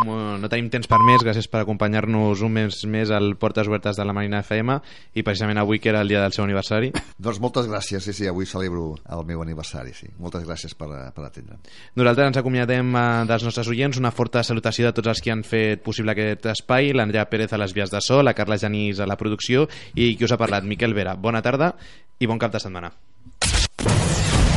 [0.42, 1.22] no tenim temps per més.
[1.22, 4.80] Gràcies per acompanyar-nos un mes més al Portes Obertes de la Marina FM
[5.14, 6.90] i precisament avui que era el dia del seu aniversari.
[7.22, 10.10] Doncs moltes gràcies, sí, sí, avui celebro el meu aniversari, sí.
[10.18, 11.60] Moltes gràcies per, per atendre.
[11.94, 14.02] Nosaltres ens acomiadem eh, dels nostres oients.
[14.02, 16.90] Una forta salutació de tots els que han fet possible aquest espai.
[16.98, 20.26] L'Andrea Pérez a les vies de sol, la Carla Genís a la producció i qui
[20.26, 21.14] us ha parlat, Miquel Vera.
[21.14, 21.76] Bona tarda
[22.18, 22.90] i bon cap de setmana.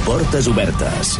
[0.04, 1.20] Portes obertes.